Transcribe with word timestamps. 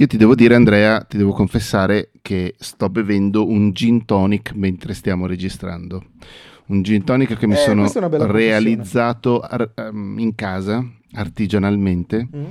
Io 0.00 0.06
ti 0.06 0.16
devo 0.16 0.34
dire, 0.34 0.54
Andrea, 0.54 1.02
ti 1.02 1.18
devo 1.18 1.32
confessare 1.32 2.10
che 2.22 2.54
sto 2.58 2.88
bevendo 2.88 3.46
un 3.46 3.72
gin 3.72 4.06
tonic 4.06 4.52
mentre 4.54 4.94
stiamo 4.94 5.26
registrando. 5.26 6.02
Un 6.68 6.80
gin 6.82 7.04
tonic 7.04 7.36
che 7.36 7.46
mi 7.46 7.52
Eh, 7.52 7.56
sono 7.58 7.86
realizzato 8.26 9.40
ar- 9.40 9.72
ehm, 9.74 10.18
in 10.18 10.34
casa 10.34 10.82
artigianalmente 11.12 12.28
Mm. 12.34 12.44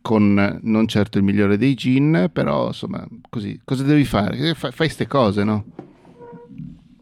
con 0.00 0.58
non 0.62 0.86
certo 0.88 1.18
il 1.18 1.24
migliore 1.24 1.58
dei 1.58 1.74
gin, 1.74 2.30
però 2.32 2.68
insomma, 2.68 3.06
così, 3.28 3.60
cosa 3.62 3.82
devi 3.82 4.06
fare? 4.06 4.38
Eh, 4.38 4.54
Fa- 4.54 4.70
fai 4.70 4.88
ste 4.88 5.06
cose, 5.06 5.44
no? 5.44 5.64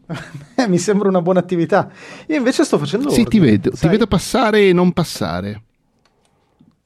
Mi 0.67 0.77
sembra 0.77 1.07
una 1.07 1.21
buona 1.21 1.39
attività. 1.39 1.89
Io 2.27 2.35
invece 2.35 2.65
sto 2.65 2.77
facendo 2.77 3.09
Sì, 3.11 3.23
ti 3.23 3.37
ordine, 3.37 3.45
vedo, 3.45 3.69
ti 3.69 3.77
sai? 3.77 3.91
vedo 3.91 4.07
passare 4.07 4.67
e 4.67 4.73
non 4.73 4.91
passare. 4.91 5.63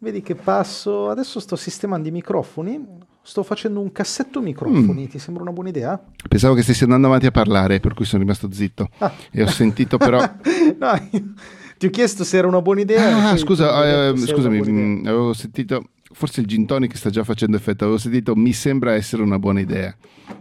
Vedi 0.04 0.22
che 0.22 0.36
passo, 0.36 1.08
adesso 1.10 1.40
sto 1.40 1.56
sistemando 1.56 2.10
i 2.10 2.12
microfoni, 2.12 2.78
sto 3.22 3.42
facendo 3.42 3.80
un 3.80 3.90
cassetto 3.94 4.42
microfoni, 4.42 5.08
ti 5.08 5.18
sembra 5.18 5.44
una 5.44 5.54
buona 5.54 5.70
idea? 5.70 5.98
Pensavo 6.28 6.56
che 6.56 6.62
stessi 6.62 6.84
andando 6.84 7.08
avanti 7.08 7.26
a 7.26 7.32
parlare, 7.32 7.80
per 7.80 7.94
cui 7.94 8.04
sono 8.04 8.22
rimasto 8.22 8.52
zitto. 8.52 8.90
Ah. 8.98 9.14
E 9.32 9.42
ho 9.44 9.48
sentito 9.48 9.98
però... 9.98 10.20
no, 10.78 11.08
io- 11.12 11.34
ti 11.78 11.86
ho 11.86 11.90
chiesto 11.90 12.26
se 12.26 12.36
era 12.36 12.48
una 12.50 12.62
buona 12.62 12.82
idea. 12.82 13.30
Ah, 13.30 13.38
scusa, 13.38 14.10
eh, 14.10 14.18
scusami, 14.18 14.60
mh, 14.60 15.02
avevo 15.08 15.32
sentito, 15.32 15.92
forse 16.12 16.42
il 16.42 16.48
gin 16.48 16.66
tonic 16.66 16.98
sta 16.98 17.10
già 17.10 17.24
facendo 17.24 17.56
effetto, 17.56 17.86
avevo 17.86 17.98
sentito 17.98 18.36
mi 18.36 18.52
sembra 18.52 18.96
essere 18.96 19.22
una 19.24 19.40
buona 19.40 19.62
idea. 19.62 19.96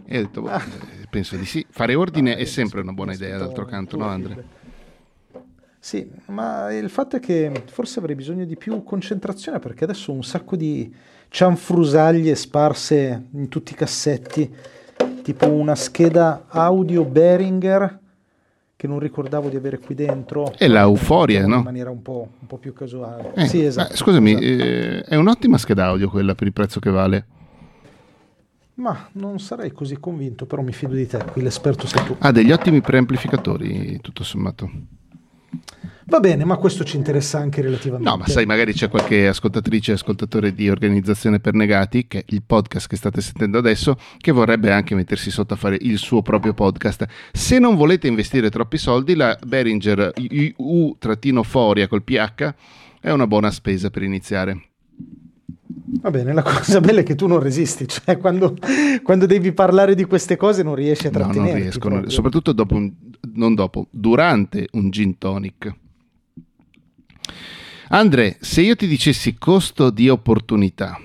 E 0.05 0.17
ho 0.17 0.21
detto, 0.23 0.41
boh, 0.41 0.49
Ah. 0.49 0.61
eh, 1.01 1.07
penso 1.09 1.37
di 1.37 1.45
sì. 1.45 1.65
Fare 1.69 1.95
ordine 1.95 2.33
Ah, 2.33 2.37
è 2.37 2.43
sempre 2.45 2.81
una 2.81 2.91
buona 2.91 3.13
idea, 3.13 3.37
d'altro 3.37 3.63
canto, 3.63 3.95
no 3.95 4.03
tuo 4.03 4.11
Andre? 4.11 4.33
feedback. 4.33 4.61
Sì, 5.83 6.09
ma 6.27 6.73
il 6.73 6.89
fatto 6.89 7.17
è 7.17 7.19
che 7.19 7.51
forse 7.65 7.99
avrei 7.99 8.15
bisogno 8.15 8.45
di 8.45 8.55
più 8.55 8.83
concentrazione 8.83 9.59
perché 9.59 9.83
adesso 9.83 10.13
ho 10.13 10.15
un 10.15 10.23
sacco 10.23 10.55
di 10.55 10.89
cianfrusaglie 11.27 12.35
sparse 12.35 13.25
in 13.33 13.49
tutti 13.49 13.73
i 13.73 13.75
cassetti, 13.75 14.49
tipo 15.23 15.49
una 15.51 15.75
scheda 15.75 16.45
audio 16.47 17.03
Behringer 17.03 17.99
che 18.77 18.87
non 18.87 18.97
ricordavo 18.97 19.49
di 19.49 19.57
avere 19.57 19.77
qui 19.79 19.93
dentro. 19.93 20.53
È 20.57 20.69
la 20.69 20.83
euforia, 20.83 21.41
In 21.41 21.49
no? 21.49 21.61
maniera 21.63 21.89
un 21.89 22.01
po', 22.01 22.29
un 22.39 22.47
po' 22.47 22.57
più 22.59 22.71
casuale. 22.71 23.33
Eh, 23.35 23.47
sì, 23.47 23.65
esatto. 23.65 23.91
eh, 23.91 23.97
scusami, 23.97 24.31
esatto. 24.31 24.45
eh, 24.45 25.01
è 25.01 25.15
un'ottima 25.17 25.57
scheda 25.57 25.87
audio 25.87 26.09
quella 26.09 26.33
per 26.33 26.47
il 26.47 26.53
prezzo 26.53 26.79
che 26.79 26.91
vale. 26.91 27.25
Ma 28.75 29.09
non 29.15 29.37
sarei 29.41 29.71
così 29.71 29.97
convinto, 29.99 30.45
però 30.45 30.61
mi 30.61 30.71
fido 30.71 30.93
di 30.93 31.07
te, 31.07 31.21
qui 31.33 31.41
l'esperto 31.41 31.87
sei 31.87 32.05
tu. 32.05 32.15
Ha 32.19 32.31
degli 32.31 32.53
ottimi 32.53 32.79
preamplificatori, 32.79 33.99
tutto 33.99 34.23
sommato. 34.23 34.71
Va 36.05 36.19
bene, 36.19 36.43
ma 36.43 36.57
questo 36.57 36.83
ci 36.83 36.97
interessa 36.97 37.39
anche 37.39 37.61
relativamente. 37.61 38.09
No, 38.09 38.17
ma 38.17 38.27
sai, 38.27 38.45
magari 38.45 38.73
c'è 38.73 38.89
qualche 38.89 39.27
ascoltatrice 39.27 39.91
e 39.91 39.93
ascoltatore 39.95 40.53
di 40.53 40.69
Organizzazione 40.69 41.39
per 41.39 41.53
Negati, 41.53 42.07
che 42.07 42.19
è 42.19 42.23
il 42.27 42.43
podcast 42.45 42.87
che 42.87 42.97
state 42.97 43.21
sentendo 43.21 43.57
adesso, 43.57 43.97
che 44.17 44.31
vorrebbe 44.33 44.71
anche 44.71 44.95
mettersi 44.95 45.31
sotto 45.31 45.53
a 45.53 45.57
fare 45.57 45.77
il 45.79 45.97
suo 45.97 46.21
proprio 46.21 46.53
podcast. 46.53 47.05
Se 47.31 47.57
non 47.57 47.75
volete 47.75 48.07
investire 48.07 48.49
troppi 48.49 48.77
soldi, 48.77 49.15
la 49.15 49.37
Behringer 49.45 50.11
U-Foria 50.57 51.87
col 51.87 52.03
PH 52.03 52.53
è 52.99 53.11
una 53.11 53.27
buona 53.27 53.49
spesa 53.51 53.89
per 53.89 54.03
iniziare. 54.03 54.61
Va 56.01 56.09
bene, 56.11 56.33
la 56.33 56.41
cosa 56.43 56.81
bella 56.81 56.99
è 56.99 57.03
che 57.03 57.15
tu 57.15 57.27
non 57.27 57.39
resisti, 57.39 57.87
cioè 57.87 58.17
quando, 58.17 58.55
quando 59.03 59.25
devi 59.25 59.51
parlare 59.53 59.95
di 59.95 60.03
queste 60.05 60.35
cose 60.35 60.63
non 60.63 60.75
riesci 60.75 61.07
a 61.07 61.11
No, 61.11 61.17
trattenerti. 61.19 61.51
non 61.51 61.61
riesco, 61.61 61.89
non- 61.89 62.09
soprattutto 62.09 62.51
dopo 62.51 62.75
un, 62.75 62.91
non 63.33 63.55
dopo, 63.55 63.87
durante 63.91 64.67
un 64.73 64.89
gin 64.89 65.17
tonic. 65.17 65.75
Andre, 67.89 68.37
se 68.41 68.61
io 68.61 68.75
ti 68.75 68.87
dicessi 68.87 69.35
costo 69.37 69.89
di 69.89 70.09
opportunità, 70.09 70.99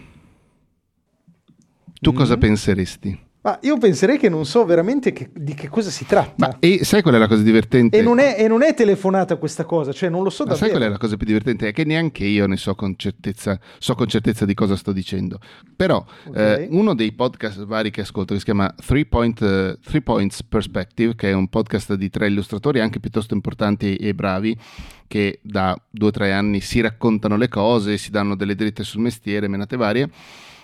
tu 2.00 2.12
Mm. 2.12 2.14
cosa 2.14 2.36
penseresti? 2.36 3.18
Ma 3.41 3.56
io 3.62 3.78
penserei 3.78 4.19
che 4.19 4.28
non 4.28 4.44
so 4.44 4.64
veramente 4.64 5.12
che- 5.12 5.31
di 5.33 5.55
che 5.55 5.69
cosa 5.69 5.91
si 5.91 6.05
tratta. 6.05 6.34
Ma 6.48 6.56
e 6.58 6.84
sai 6.84 7.03
qual 7.03 7.14
è 7.14 7.19
la 7.19 7.28
cosa 7.28 7.42
divertente? 7.42 7.97
E 7.97 8.03
non, 8.03 8.19
è, 8.19 8.34
e 8.37 8.49
non 8.49 8.62
è 8.65 8.75
telefonata 8.75 9.37
questa 9.37 9.65
cosa, 9.65 9.93
cioè 9.93 10.09
non 10.09 10.25
lo 10.25 10.28
so 10.31 10.43
Ma 10.44 10.50
sai 10.50 10.59
davvero. 10.71 10.78
qual 10.78 10.88
è 10.88 10.93
la 10.93 10.99
cosa 10.99 11.16
più 11.16 11.26
divertente? 11.26 11.69
È 11.69 11.72
che 11.72 11.84
neanche 11.84 12.25
io 12.25 12.47
ne 12.48 12.56
so 12.56 12.75
con 12.75 12.94
certezza, 12.97 13.59
so 13.78 13.94
con 13.94 14.09
certezza 14.09 14.44
di 14.44 14.54
cosa 14.54 14.75
sto 14.77 14.93
dicendo. 14.93 15.38
Però 15.77 16.04
Ok. 16.27 16.37
eh, 16.37 16.66
uno 16.72 16.94
dei 16.94 17.12
podcast 17.12 17.65
vari 17.65 17.91
che 17.91 18.00
ascolto, 18.00 18.32
che 18.32 18.41
si 18.41 18.44
chiama 18.44 18.75
Three, 18.84 19.06
Point, 19.06 19.41
eh, 19.41 19.78
Three 19.84 20.03
Points 20.03 20.43
Perspective, 20.43 21.15
che 21.15 21.31
è 21.31 21.32
un 21.32 21.47
podcast 21.48 21.94
di 21.94 22.10
tre 22.10 22.27
illustratori 22.27 22.81
anche 22.81 22.98
piuttosto 22.98 23.34
importanti 23.34 23.94
e 23.97 24.15
bravi, 24.15 24.56
che 25.06 25.38
da 25.43 25.81
due 25.88 26.09
o 26.09 26.10
tre 26.10 26.32
anni 26.32 26.60
si 26.60 26.81
raccontano 26.81 27.37
le 27.37 27.48
cose, 27.48 27.98
si 27.98 28.10
danno 28.10 28.34
delle 28.34 28.56
dritte 28.56 28.82
sul 28.82 29.00
mestiere, 29.00 29.47
menate 29.48 29.77
varie. 29.77 30.10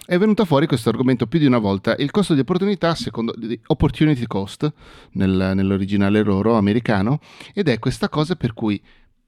È 0.07 0.19
venuto 0.19 0.45
fuori 0.45 0.67
questo 0.67 0.91
argomento 0.91 1.27
più 1.27 1.39
di 1.39 1.47
una 1.47 1.59
volta, 1.59 1.95
il 1.99 2.11
costo 2.11 2.35
di 2.35 2.41
opportunità, 2.41 2.95
secondo 2.95 3.35
opportunity 3.69 4.27
cost, 4.27 4.71
nel- 5.13 5.53
nell'originale 5.55 6.23
loro 6.23 6.57
americano, 6.57 7.21
ed 7.55 7.69
è 7.69 7.79
questa 7.79 8.11
cosa 8.11 8.37
per 8.37 8.53
cui 8.53 8.81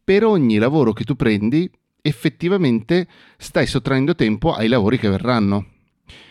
per 0.05 0.25
ogni 0.25 0.59
lavoro 0.59 0.93
che 0.93 1.05
tu 1.05 1.15
prendi, 1.17 1.69
effettivamente 2.03 3.09
stai 3.39 3.67
sottraendo 3.67 4.15
tempo 4.15 4.53
ai 4.53 4.69
lavori 4.69 4.99
che 4.99 5.09
verranno. 5.09 5.67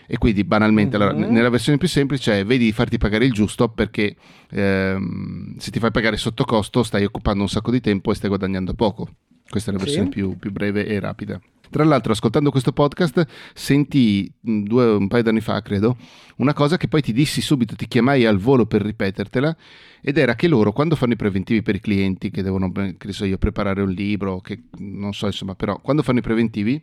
E 0.08 0.20
quindi 0.20 0.44
banalmente, 0.44 0.96
allora, 0.96 1.14
Mhm. 1.14 1.32
nella 1.34 1.50
versione 1.50 1.80
più 1.80 1.88
semplice 1.88 2.40
è 2.42 2.46
vedi 2.46 2.66
di 2.66 2.72
farti 2.72 3.00
pagare 3.00 3.26
il 3.26 3.34
giusto 3.34 3.70
perché 3.70 4.16
ehm, 4.52 5.58
se 5.58 5.72
ti 5.72 5.80
fai 5.80 5.90
pagare 5.92 6.16
sotto 6.18 6.46
costo 6.46 6.84
stai 6.84 7.04
occupando 7.04 7.42
un 7.42 7.50
sacco 7.50 7.72
di 7.72 7.82
tempo 7.82 8.12
e 8.12 8.16
stai 8.16 8.30
guadagnando 8.30 8.74
poco. 8.76 9.10
Questa 9.50 9.72
è 9.72 9.74
la 9.74 9.80
Sì. 9.80 9.86
versione 9.86 10.10
più, 10.10 10.38
più 10.38 10.52
breve 10.52 10.86
e 10.86 11.00
rapida. 11.00 11.42
Tra 11.70 11.84
l'altro, 11.84 12.12
ascoltando 12.12 12.52
questo 12.52 12.72
podcast, 12.72 13.26
senti 13.54 14.32
mh, 14.40 14.64
due, 14.64 14.86
un 14.86 15.08
paio 15.08 15.24
d'anni 15.24 15.42
fa, 15.42 15.62
credo, 15.62 15.98
una 16.38 16.54
cosa 16.54 16.78
che 16.78 16.88
poi 16.88 17.02
ti 17.02 17.14
dissi 17.14 17.42
subito, 17.42 17.76
ti 17.76 17.88
chiamai 17.88 18.26
al 18.26 18.38
volo 18.38 18.66
per 18.66 18.82
ripetertela, 18.82 19.56
ed 20.02 20.18
era 20.18 20.36
che 20.36 20.48
loro, 20.48 20.72
quando 20.72 20.96
fanno 20.96 21.14
i 21.14 21.18
preventivi 21.18 21.62
per 21.62 21.76
i 21.76 21.80
clienti, 21.80 22.30
che 22.30 22.44
devono, 22.44 22.72
che 22.72 23.12
so 23.12 23.26
io, 23.26 23.38
preparare 23.38 23.82
un 23.82 23.90
libro, 23.90 24.40
che 24.42 24.64
non 24.78 25.14
so, 25.14 25.26
insomma, 25.26 25.56
però, 25.56 25.80
quando 25.80 26.04
fanno 26.04 26.20
i 26.20 26.24
preventivi, 26.24 26.82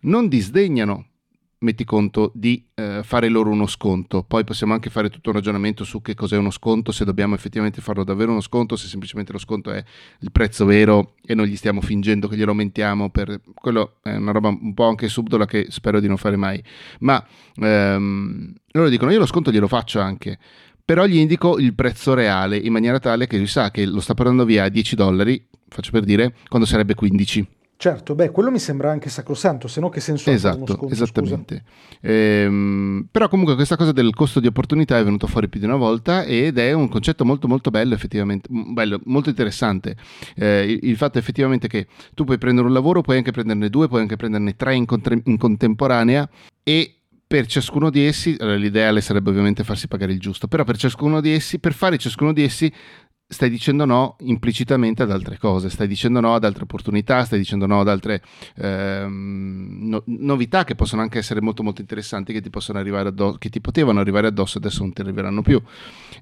non 0.00 0.28
disdegnano, 0.28 1.06
metti 1.60 1.84
conto, 1.84 2.32
di 2.34 2.66
eh, 2.74 3.00
fare 3.02 3.28
loro 3.28 3.50
uno 3.50 3.66
sconto. 3.66 4.22
Poi 4.22 4.44
possiamo 4.44 4.72
anche 4.72 4.90
fare 4.90 5.10
tutto 5.10 5.30
un 5.30 5.36
ragionamento 5.36 5.84
su 5.84 6.00
che 6.00 6.14
cos'è 6.14 6.36
uno 6.36 6.50
sconto, 6.50 6.92
se 6.92 7.04
dobbiamo 7.04 7.34
effettivamente 7.34 7.80
farlo 7.80 8.04
davvero 8.04 8.30
uno 8.30 8.40
sconto, 8.40 8.76
se 8.76 8.86
semplicemente 8.86 9.32
lo 9.32 9.38
sconto 9.38 9.70
è 9.70 9.82
il 10.20 10.32
prezzo 10.32 10.64
vero 10.64 11.14
e 11.24 11.34
noi 11.34 11.48
gli 11.48 11.56
stiamo 11.56 11.80
fingendo 11.80 12.28
che 12.28 12.36
glielo 12.36 12.50
aumentiamo. 12.50 13.10
Per... 13.10 13.40
Quello 13.54 13.98
è 14.02 14.14
una 14.14 14.32
roba 14.32 14.48
un 14.48 14.74
po' 14.74 14.88
anche 14.88 15.08
subdola 15.08 15.46
che 15.46 15.66
spero 15.68 16.00
di 16.00 16.08
non 16.08 16.16
fare 16.16 16.36
mai. 16.36 16.62
Ma 17.00 17.24
ehm, 17.56 18.54
loro 18.72 18.88
dicono: 18.88 19.10
Io 19.10 19.18
lo 19.18 19.26
sconto 19.26 19.52
glielo 19.52 19.68
faccio 19.68 20.00
anche. 20.00 20.38
Però 20.82 21.06
gli 21.06 21.18
indico 21.18 21.58
il 21.58 21.74
prezzo 21.74 22.14
reale 22.14 22.56
in 22.56 22.72
maniera 22.72 22.98
tale 22.98 23.26
che 23.26 23.36
lui 23.36 23.46
sa 23.46 23.70
che 23.70 23.86
lo 23.86 24.00
sta 24.00 24.14
portando 24.14 24.44
via 24.44 24.64
a 24.64 24.68
10 24.68 24.96
dollari, 24.96 25.46
faccio 25.68 25.92
per 25.92 26.02
dire, 26.02 26.34
quando 26.48 26.66
sarebbe 26.66 26.94
15. 26.94 27.46
Certo, 27.80 28.14
beh, 28.14 28.28
quello 28.28 28.50
mi 28.50 28.58
sembra 28.58 28.90
anche 28.90 29.08
sacrosanto, 29.08 29.66
se 29.66 29.80
no 29.80 29.88
che 29.88 30.00
senso 30.00 30.28
ha 30.28 30.34
Esatto, 30.34 30.66
sconto, 30.66 30.92
esattamente. 30.92 31.62
Ehm, 32.02 33.08
però 33.10 33.26
comunque 33.30 33.54
questa 33.54 33.76
cosa 33.76 33.90
del 33.92 34.12
costo 34.12 34.38
di 34.38 34.46
opportunità 34.46 34.98
è 34.98 35.02
venuta 35.02 35.26
fuori 35.26 35.48
più 35.48 35.60
di 35.60 35.64
una 35.64 35.76
volta 35.76 36.24
ed 36.24 36.58
è 36.58 36.72
un 36.72 36.90
concetto 36.90 37.24
molto 37.24 37.48
molto 37.48 37.70
bello 37.70 37.94
effettivamente, 37.94 38.48
bello, 38.50 39.00
molto 39.04 39.30
interessante. 39.30 39.96
Eh, 40.36 40.72
il, 40.72 40.90
il 40.90 40.96
fatto 40.98 41.16
effettivamente 41.16 41.68
che 41.68 41.86
tu 42.12 42.24
puoi 42.24 42.36
prendere 42.36 42.66
un 42.66 42.74
lavoro, 42.74 43.00
puoi 43.00 43.16
anche 43.16 43.30
prenderne 43.30 43.70
due, 43.70 43.88
puoi 43.88 44.02
anche 44.02 44.16
prenderne 44.16 44.56
tre 44.56 44.74
in, 44.74 44.84
contre- 44.84 45.22
in 45.24 45.38
contemporanea 45.38 46.28
e 46.62 46.96
per 47.26 47.46
ciascuno 47.46 47.88
di 47.88 48.04
essi, 48.04 48.36
allora, 48.40 48.56
l'ideale 48.56 49.00
sarebbe 49.00 49.30
ovviamente 49.30 49.64
farsi 49.64 49.88
pagare 49.88 50.12
il 50.12 50.18
giusto, 50.18 50.48
però 50.48 50.64
per 50.64 50.76
ciascuno 50.76 51.22
di 51.22 51.30
essi, 51.30 51.60
per 51.60 51.72
fare 51.72 51.96
ciascuno 51.96 52.34
di 52.34 52.42
essi 52.42 52.70
stai 53.32 53.48
dicendo 53.48 53.84
no 53.84 54.16
implicitamente 54.22 55.04
ad 55.04 55.10
altre 55.12 55.38
cose, 55.38 55.70
stai 55.70 55.86
dicendo 55.86 56.18
no 56.18 56.34
ad 56.34 56.44
altre 56.44 56.64
opportunità, 56.64 57.22
stai 57.24 57.38
dicendo 57.38 57.64
no 57.66 57.78
ad 57.80 57.88
altre 57.88 58.22
ehm, 58.56 59.78
no- 59.88 60.02
novità 60.06 60.64
che 60.64 60.74
possono 60.74 61.00
anche 61.02 61.18
essere 61.18 61.40
molto 61.40 61.62
molto 61.62 61.80
interessanti, 61.80 62.32
che 62.32 62.40
ti 62.40 62.50
possono 62.50 62.78
arrivare 62.80 63.08
addosso, 63.08 63.38
che 63.38 63.48
ti 63.48 63.60
potevano 63.60 64.00
arrivare 64.00 64.26
addosso, 64.26 64.58
adesso 64.58 64.82
non 64.82 64.92
ti 64.92 65.00
arriveranno 65.00 65.42
più. 65.42 65.60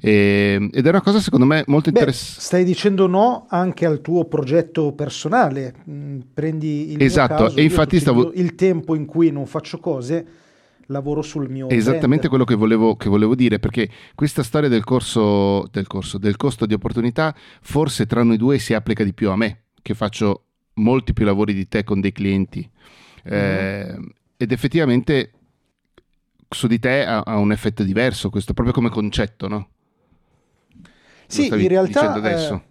E- 0.01 0.69
ed 0.71 0.87
è 0.87 0.89
una 0.89 1.01
cosa 1.01 1.19
secondo 1.21 1.47
me 1.47 1.65
molto 1.67 1.89
interessante. 1.89 2.41
stai 2.43 2.65
dicendo 2.65 3.07
no 3.07 3.47
anche 3.49 3.87
al 3.87 4.01
tuo 4.01 4.27
progetto 4.27 4.93
personale. 4.93 5.75
Mm, 5.89 6.17
Prendi 6.35 6.93
il 6.93 7.03
Esatto, 7.03 7.45
caso, 7.45 7.57
e 7.57 7.63
infatti 7.63 7.99
stavo- 7.99 8.33
il 8.35 8.55
tempo 8.55 8.95
in 8.95 9.07
cui 9.07 9.31
non 9.31 9.47
faccio 9.47 9.79
cose, 9.79 10.27
lavoro 10.89 11.23
sul 11.23 11.49
mio 11.49 11.69
È 11.69 11.75
esattamente 11.75 12.29
quello 12.29 12.45
che 12.45 12.55
volevo, 12.55 12.97
che 12.97 13.09
volevo 13.09 13.35
dire, 13.35 13.59
perché 13.59 13.89
questa 14.15 14.43
storia 14.43 14.69
del 14.69 14.85
corso, 14.85 15.67
del 15.71 15.87
corso, 15.87 16.19
del 16.19 16.37
costo 16.37 16.67
di 16.67 16.75
opportunità, 16.75 17.35
forse 17.61 18.07
tra 18.07 18.23
noi 18.23 18.37
due 18.37 18.59
si 18.59 18.75
applica 18.75 19.05
di 19.05 19.15
più 19.15 19.31
a 19.31 19.37
me, 19.37 19.65
che 19.81 19.95
faccio 19.95 20.45
molti 20.75 21.13
più 21.13 21.25
lavori 21.25 21.55
di 21.55 21.69
te 21.69 21.85
con 21.85 22.01
dei 22.01 22.13
clienti. 22.13 22.69
Eh, 23.25 23.99
ed 24.37 24.53
effettivamente 24.53 25.33
su 26.49 26.67
di 26.67 26.79
te 26.79 27.05
ha, 27.05 27.21
ha 27.21 27.37
un 27.37 27.53
effetto 27.53 27.83
diverso, 27.83 28.31
questo 28.31 28.55
proprio 28.55 28.75
come 28.75 28.89
concetto, 28.89 29.49
no? 29.49 29.69
Sì, 31.27 31.49
in 31.49 31.69
realtà, 31.69 32.15
eh, 32.23 32.63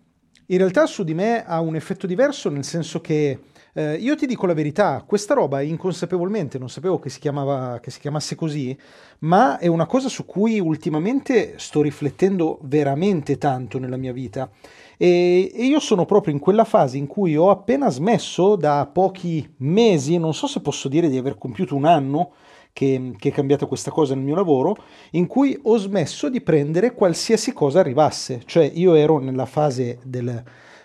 in 0.48 0.58
realtà 0.58 0.88
su 0.88 1.04
di 1.04 1.14
me 1.14 1.46
ha 1.46 1.60
un 1.60 1.76
effetto 1.76 2.08
diverso, 2.08 2.50
nel 2.50 2.64
senso 2.64 3.02
che 3.02 3.40
Eh, 3.78 3.94
io 3.98 4.16
ti 4.16 4.26
dico 4.26 4.48
la 4.48 4.56
verità, 4.56 5.04
questa 5.06 5.36
roba 5.36 5.62
inconsapevolmente, 5.62 6.58
non 6.58 6.68
sapevo 6.68 6.98
che 6.98 7.10
si, 7.10 7.20
chiamava, 7.20 7.80
che 7.80 7.92
si 7.92 8.00
chiamasse 8.00 8.34
così, 8.34 8.76
ma 9.20 9.60
è 9.60 9.68
una 9.68 9.86
cosa 9.86 10.10
su 10.10 10.26
cui 10.26 10.60
ultimamente 10.60 11.60
sto 11.60 11.84
riflettendo 11.84 12.58
veramente 12.64 13.38
tanto 13.38 13.78
nella 13.78 13.98
mia 13.98 14.14
vita. 14.14 14.50
E, 14.98 15.52
e 15.54 15.66
io 15.66 15.80
sono 15.80 16.06
proprio 16.06 16.34
in 16.34 16.40
quella 16.40 16.64
fase 16.64 16.98
in 16.98 17.06
cui 17.06 17.38
ho 17.38 17.52
appena 17.52 17.92
smesso 17.92 18.56
da 18.56 18.90
pochi 18.92 19.48
mesi, 19.58 20.18
non 20.18 20.34
so 20.34 20.48
se 20.48 20.60
posso 20.60 20.88
dire 20.88 21.08
di 21.08 21.18
aver 21.20 21.38
compiuto 21.38 21.76
un 21.76 21.86
anno, 21.86 22.32
che, 22.74 23.14
che, 23.16 23.30
è 23.30 23.32
cambiata 23.32 23.68
questa 23.68 23.92
cosa 23.92 24.16
nel 24.16 24.24
mio 24.24 24.34
lavoro, 24.34 24.76
in 25.12 25.28
cui 25.28 25.56
ho 25.62 25.78
smesso 25.78 26.30
di 26.30 26.42
prendere 26.42 26.96
qualsiasi 26.96 27.54
cosa 27.54 27.82
arrivasse. 27.82 28.42
Cioè 28.44 28.72
io 28.74 28.96
ero 28.96 29.20
nella 29.20 29.46
fase 29.46 30.00
del, 30.04 30.44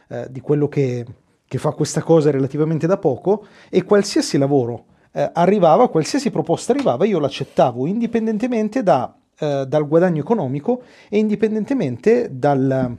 eh, 0.09 0.27
di 0.31 0.41
quello 0.41 0.69
che 0.69 1.07
che 1.53 1.59
fa 1.59 1.73
questa 1.73 2.03
cosa 2.03 2.31
relativamente 2.31 2.87
da 2.87 2.97
poco 2.97 3.45
e 3.69 3.85
qualsiasi 3.85 4.39
lavoro 4.39 4.87
eh, 5.13 5.31
arrivava, 5.35 5.91
qualsiasi 5.91 6.31
proposta 6.31 6.73
arrivava, 6.73 7.05
io 7.05 7.19
l'accettavo 7.19 7.87
indipendentemente 7.87 8.83
da, 8.83 9.15
eh, 9.39 9.67
dal 9.69 9.87
guadagno 9.87 10.21
economico 10.21 10.81
e 11.11 11.19
indipendentemente 11.19 12.31
dal, 12.33 12.97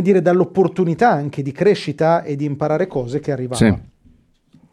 dire, 0.00 0.20
dall'opportunità 0.20 1.10
anche 1.10 1.42
di 1.42 1.52
crescita 1.52 2.24
e 2.24 2.34
di 2.34 2.44
imparare 2.44 2.88
cose 2.88 3.20
che 3.20 3.30
arrivava. 3.30 3.64
Sì. 3.64 3.78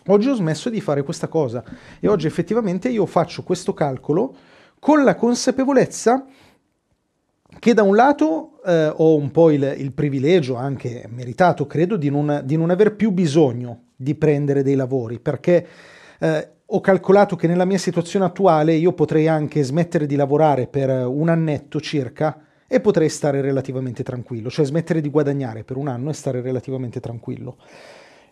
Oggi 0.07 0.30
ho 0.30 0.33
smesso 0.33 0.71
di 0.71 0.81
fare 0.81 1.04
questa 1.04 1.27
cosa 1.27 1.63
e 2.00 2.07
oggi 2.07 2.25
effettivamente 2.25 2.89
io 2.89 3.06
faccio 3.06 3.44
questo 3.44 3.75
calcolo 3.75 4.33
con 4.80 5.04
la 5.04 5.13
consapevolezza 5.13 6.25
che 7.63 7.74
da 7.74 7.83
un 7.83 7.95
lato 7.95 8.60
eh, 8.65 8.92
ho 8.94 9.15
un 9.15 9.31
po' 9.31 9.50
il, 9.50 9.75
il, 9.77 9.94
privilegio, 9.94 10.56
anche 10.56 11.06
meritato 11.07 11.65
credo, 11.65 11.95
di 11.95 12.10
non, 12.10 12.42
di 12.44 12.57
non, 12.57 12.71
aver 12.71 12.94
più 12.94 13.12
bisogno 13.12 13.83
di 13.95 14.15
prendere 14.15 14.63
dei 14.63 14.75
lavori, 14.75 15.18
perché 15.18 15.65
eh, 16.19 16.50
ho 16.65 16.81
calcolato 16.81 17.38
che 17.38 17.48
nella 17.48 17.63
mia 17.63 17.77
situazione 17.77 18.25
attuale 18.25 18.74
io 18.74 18.92
potrei 18.92 19.30
anche 19.30 19.63
smettere 19.63 20.06
di 20.06 20.18
lavorare 20.18 20.68
per 20.68 20.89
un 21.07 21.30
annetto 21.30 21.80
circa 21.80 22.38
e 22.68 22.81
potrei 22.81 23.07
stare 23.07 23.39
relativamente 23.39 24.04
tranquillo, 24.04 24.50
cioè 24.50 24.66
smettere 24.66 25.00
di 25.00 25.09
guadagnare 25.09 25.63
per 25.63 25.77
un 25.77 25.88
anno 25.88 26.09
e 26.09 26.13
stare 26.13 26.42
relativamente 26.42 27.00
tranquillo. 27.00 27.56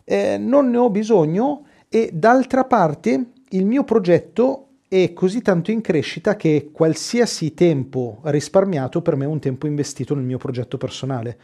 Eh, 0.04 0.38
non 0.38 0.70
ne 0.70 0.78
ho 0.78 0.90
bisogno 0.90 1.68
e 1.88 2.10
d'altra 2.12 2.66
parte 2.66 3.28
il 3.52 3.66
mio 3.66 3.86
progetto 3.86 4.71
è 4.94 5.14
così 5.14 5.42
tanto 5.42 5.72
in 5.72 5.80
crescita 5.80 6.36
che 6.36 6.70
qualsiasi 6.74 7.54
tempo 7.54 8.20
risparmiato 8.24 9.02
per 9.02 9.16
me 9.16 9.24
è 9.24 9.28
un 9.28 9.40
tempo 9.40 9.66
investito 9.66 10.16
nel 10.16 10.26
mio 10.26 10.38
progetto 10.38 10.78
personale. 10.78 11.38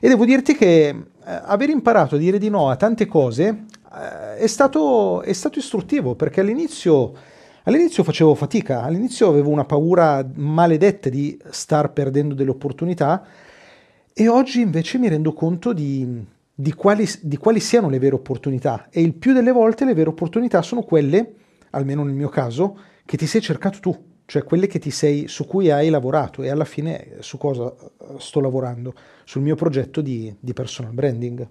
E 0.00 0.08
devo 0.08 0.24
dirti 0.24 0.54
che 0.54 0.88
eh, 0.88 1.04
aver 1.22 1.68
imparato 1.68 2.14
a 2.14 2.18
dire 2.18 2.38
di 2.38 2.48
no 2.48 2.70
a 2.70 2.76
tante 2.76 3.04
cose 3.04 3.66
eh, 3.94 4.36
è, 4.36 4.46
stato, 4.46 5.20
è 5.20 5.34
stato 5.34 5.58
istruttivo 5.58 6.14
perché 6.14 6.40
all'inizio, 6.40 7.12
all'inizio 7.64 8.04
facevo 8.04 8.34
fatica, 8.34 8.80
all'inizio 8.80 9.28
avevo 9.28 9.50
una 9.50 9.66
paura 9.66 10.26
maledetta 10.36 11.10
di 11.10 11.38
star 11.50 11.92
perdendo 11.92 12.34
delle 12.34 12.52
opportunità. 12.52 13.22
E 14.14 14.28
oggi 14.28 14.62
invece 14.62 14.96
mi 14.96 15.08
rendo 15.08 15.34
conto 15.34 15.74
di, 15.74 16.24
di, 16.54 16.72
quali, 16.72 17.06
di 17.20 17.36
quali 17.36 17.60
siano 17.60 17.90
le 17.90 17.98
vere 17.98 18.14
opportunità. 18.14 18.86
E 18.90 19.02
il 19.02 19.12
più 19.12 19.34
delle 19.34 19.52
volte 19.52 19.84
le 19.84 19.92
vere 19.92 20.08
opportunità 20.08 20.62
sono 20.62 20.80
quelle, 20.80 21.34
almeno 21.68 22.02
nel 22.02 22.14
mio 22.14 22.30
caso, 22.30 22.92
che 23.04 23.16
ti 23.16 23.26
sei 23.26 23.40
cercato 23.40 23.78
tu, 23.80 24.12
cioè 24.26 24.42
quelle 24.42 24.66
che 24.66 24.78
ti 24.78 24.90
sei, 24.90 25.28
su 25.28 25.46
cui 25.46 25.70
hai 25.70 25.90
lavorato 25.90 26.42
e 26.42 26.48
alla 26.48 26.64
fine 26.64 27.16
su 27.20 27.36
cosa 27.36 27.72
eh, 27.72 28.14
sto 28.18 28.40
lavorando? 28.40 28.94
Sul 29.24 29.42
mio 29.42 29.54
progetto 29.54 30.00
di, 30.00 30.34
di 30.40 30.52
personal 30.52 30.92
branding. 30.92 31.46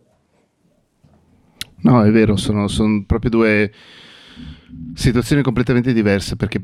No, 1.82 2.04
è 2.04 2.12
vero, 2.12 2.38
sono, 2.38 2.68
sono, 2.68 3.04
proprio 3.06 3.30
due 3.30 3.72
situazioni 4.96 5.42
completamente 5.42 5.94
diverse 5.94 6.36
perché 6.36 6.64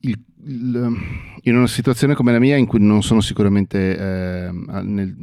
il, 0.00 0.18
il, 0.44 0.96
in 1.42 1.56
una 1.56 1.66
situazione 1.66 2.14
come 2.14 2.32
la 2.32 2.38
mia 2.38 2.56
in 2.56 2.66
cui 2.66 2.80
non 2.80 3.02
sono 3.02 3.20
sicuramente 3.20 3.96
eh, 3.96 4.50
nel, 4.82 5.14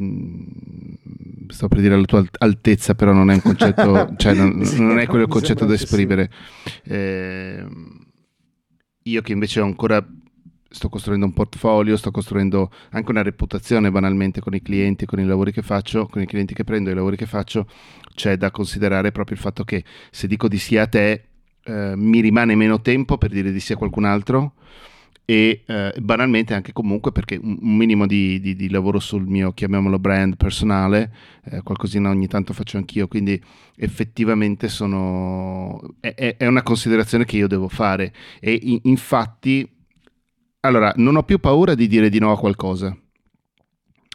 sto 1.47 1.67
per 1.67 1.79
dire 1.81 1.95
alla 1.95 2.05
tua 2.05 2.23
altezza 2.37 2.95
però 2.95 3.11
non 3.11 3.31
è 3.31 3.33
un 3.33 3.41
concetto 3.41 4.13
cioè 4.17 4.33
non, 4.33 4.61
non 4.77 4.99
è 4.99 5.07
quello 5.07 5.23
il 5.23 5.29
concetto 5.29 5.65
da 5.65 5.73
esprimere 5.73 6.31
eh, 6.83 7.65
io 9.09 9.21
che 9.21 9.31
invece 9.31 9.59
ho 9.59 9.65
ancora 9.65 10.05
sto 10.69 10.89
costruendo 10.89 11.25
un 11.25 11.33
portfolio, 11.33 11.97
sto 11.97 12.11
costruendo 12.11 12.69
anche 12.91 13.09
una 13.09 13.23
reputazione 13.23 13.89
banalmente 13.89 14.41
con 14.41 14.53
i 14.53 14.61
clienti, 14.61 15.05
con 15.05 15.19
i 15.19 15.25
lavori 15.25 15.51
che 15.51 15.61
faccio, 15.61 16.07
con 16.07 16.21
i 16.21 16.25
clienti 16.25 16.53
che 16.53 16.63
prendo, 16.63 16.89
i 16.89 16.93
lavori 16.93 17.15
che 17.15 17.25
faccio, 17.25 17.67
c'è 18.13 18.37
da 18.37 18.51
considerare 18.51 19.11
proprio 19.11 19.37
il 19.37 19.41
fatto 19.41 19.63
che 19.63 19.83
se 20.11 20.27
dico 20.27 20.47
di 20.47 20.57
sì 20.57 20.77
a 20.77 20.87
te 20.87 21.23
eh, 21.63 21.93
mi 21.95 22.19
rimane 22.19 22.55
meno 22.55 22.81
tempo 22.81 23.17
per 23.17 23.31
dire 23.31 23.51
di 23.51 23.59
sì 23.59 23.73
a 23.73 23.77
qualcun 23.77 24.05
altro 24.05 24.53
e 25.29 25.63
eh, 25.65 25.93
banalmente 25.99 26.53
anche 26.53 26.71
comunque 26.71 27.11
perché 27.11 27.35
un, 27.35 27.57
minimo 27.59 28.07
di, 28.07 28.39
di, 28.39 28.55
di, 28.55 28.69
lavoro 28.69 28.97
sul 28.97 29.25
mio, 29.25 29.51
chiamiamolo 29.51 29.99
brand 29.99 30.37
personale, 30.37 31.13
eh, 31.43 31.61
qualcosina 31.63 32.09
ogni 32.09 32.27
tanto 32.27 32.53
faccio 32.53 32.77
anch'io, 32.77 33.09
quindi 33.09 33.37
effettivamente 33.75 34.69
sono, 34.69 35.81
è, 35.99 36.37
è, 36.37 36.47
una 36.47 36.63
considerazione 36.63 37.25
che 37.25 37.35
io 37.35 37.47
devo 37.47 37.67
fare 37.67 38.13
e 38.39 38.57
in, 38.61 38.79
infatti, 38.83 39.69
allora, 40.61 40.93
non 40.95 41.17
ho 41.17 41.23
più 41.23 41.39
paura 41.39 41.75
di 41.75 41.87
dire 41.87 42.07
di 42.07 42.19
no 42.19 42.31
a 42.31 42.39
qualcosa 42.39 42.97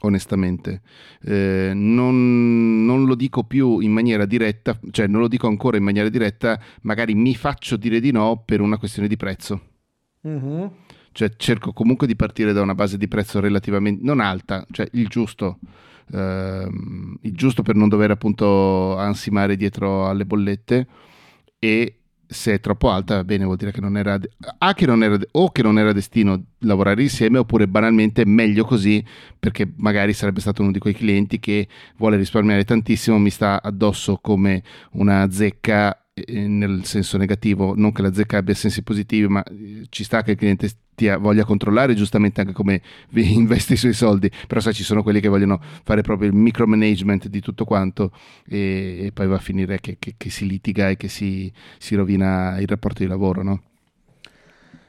onestamente. 0.05 0.81
Eh, 1.23 1.73
non, 1.75 2.87
non, 2.87 3.05
lo 3.05 3.15
dico 3.17 3.45
più 3.45 3.81
in 3.81 3.93
maniera 3.93 4.25
diretta, 4.25 4.81
cioè 4.91 5.09
non 5.09 5.21
lo 5.21 5.29
dico 5.29 5.47
ancora 5.47 5.77
in 5.77 5.85
maniera 5.85 6.09
diretta, 6.09 6.59
magari 6.83 7.15
mi 7.15 7.35
faccio 7.35 7.77
dire 7.77 8.01
di 8.01 8.13
no 8.13 8.43
per 8.47 8.63
una 8.63 8.79
questione 8.79 9.09
di 9.09 9.17
prezzo. 9.19 9.61
Mm-hmm 10.27 10.67
cioè 11.13 11.31
cerco 11.37 11.73
comunque 11.73 12.07
di 12.07 12.17
partire 12.17 12.53
da 12.53 12.63
una 12.63 12.75
base 12.75 12.99
di 12.99 13.09
prezzo 13.09 13.41
relativamente 13.41 14.03
non 14.05 14.21
alta, 14.21 14.67
cioè 14.71 14.89
il 14.93 15.09
giusto, 15.09 15.59
ehm, 16.13 17.19
il 17.23 17.35
giusto 17.35 17.63
per 17.63 17.75
non 17.75 17.89
dover 17.89 18.11
appunto 18.11 18.97
ansimare 18.97 19.57
dietro 19.57 20.09
alle 20.09 20.25
bollette. 20.25 20.87
E 21.59 21.97
se 22.33 22.55
è 22.55 22.61
troppo 22.61 22.91
alta, 22.91 23.17
va 23.17 23.25
bene, 23.25 23.45
vuol 23.45 23.57
dire 23.57 23.71
che 23.73 23.81
non 23.81 23.97
era, 23.97 24.19
a 24.59 24.75
che 24.75 24.87
non 24.87 25.03
era 25.03 25.17
o 25.33 25.51
che 25.51 25.63
non 25.63 25.79
era 25.79 25.93
destino 25.93 26.43
lavorare 26.61 27.03
insieme 27.03 27.39
oppure 27.39 27.69
banalmente 27.69 28.25
meglio 28.25 28.65
così 28.65 29.05
perché 29.39 29.71
magari 29.77 30.13
sarebbe 30.13 30.41
stato 30.41 30.63
uno 30.63 30.73
di 30.73 30.79
quei 30.79 30.95
clienti 30.95 31.39
che 31.39 31.69
vuole 31.99 32.17
risparmiare 32.17 32.65
tantissimo, 32.65 33.19
mi 33.19 33.31
sta 33.31 33.63
addosso 33.63 34.19
come 34.21 34.63
una 34.93 35.31
zecca 35.31 36.02
nel 36.27 36.85
senso 36.85 37.17
negativo, 37.17 37.75
non 37.75 37.93
che 37.93 38.03
la 38.03 38.13
zecca 38.13 38.37
abbia 38.37 38.55
sensi 38.55 38.83
positivi, 38.83 39.27
ma 39.29 39.43
eh, 39.45 39.87
ci 39.89 40.05
sta 40.05 40.23
che 40.23 40.33
il 40.33 40.37
cliente 40.37 40.71
ti 40.95 41.09
voglia 41.19 41.45
controllare 41.45 41.95
giustamente 41.95 42.41
anche 42.43 42.53
come 42.53 42.83
investi 43.15 43.73
i 43.73 43.77
suoi 43.77 43.95
soldi, 43.95 44.31
però 44.47 44.61
sai 44.61 44.75
ci 44.75 44.85
sono 44.85 45.03
quelli 45.03 45.21
che 45.21 45.29
vogliono 45.29 45.61
fare 45.85 46.03
proprio 46.03 46.29
il 46.29 46.35
micromanagement 46.35 47.29
di 47.29 47.41
tutto 47.41 47.65
quanto 47.65 48.13
e, 48.47 49.07
e 49.07 49.13
poi 49.13 49.27
va 49.27 49.37
a 49.37 49.41
finire 49.41 49.81
che, 49.81 49.97
che, 49.99 50.15
che, 50.19 50.29
si 50.29 50.47
litiga 50.47 50.91
e 50.91 50.97
che 50.97 51.09
si, 51.09 51.51
si 51.79 51.95
rovina 51.95 52.59
il 52.61 52.67
rapporto 52.67 53.03
di 53.03 53.09
lavoro, 53.09 53.43
no? 53.43 53.63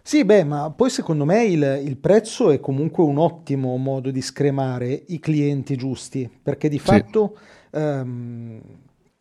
Sì, 0.05 0.25
beh, 0.25 0.43
ma 0.43 0.69
poi 0.71 0.89
secondo 0.89 1.23
me 1.23 1.45
il, 1.45 1.81
il, 1.85 1.95
prezzo 1.95 2.51
è 2.51 2.59
comunque 2.59 3.05
un 3.05 3.17
ottimo 3.17 3.77
modo 3.77 4.11
di 4.11 4.21
scremare 4.21 5.03
i 5.07 5.19
clienti 5.19 5.77
giusti, 5.77 6.29
perché 6.43 6.67
di 6.67 6.77
fatto 6.77 7.37
sì. 7.71 7.77
um, 7.77 8.61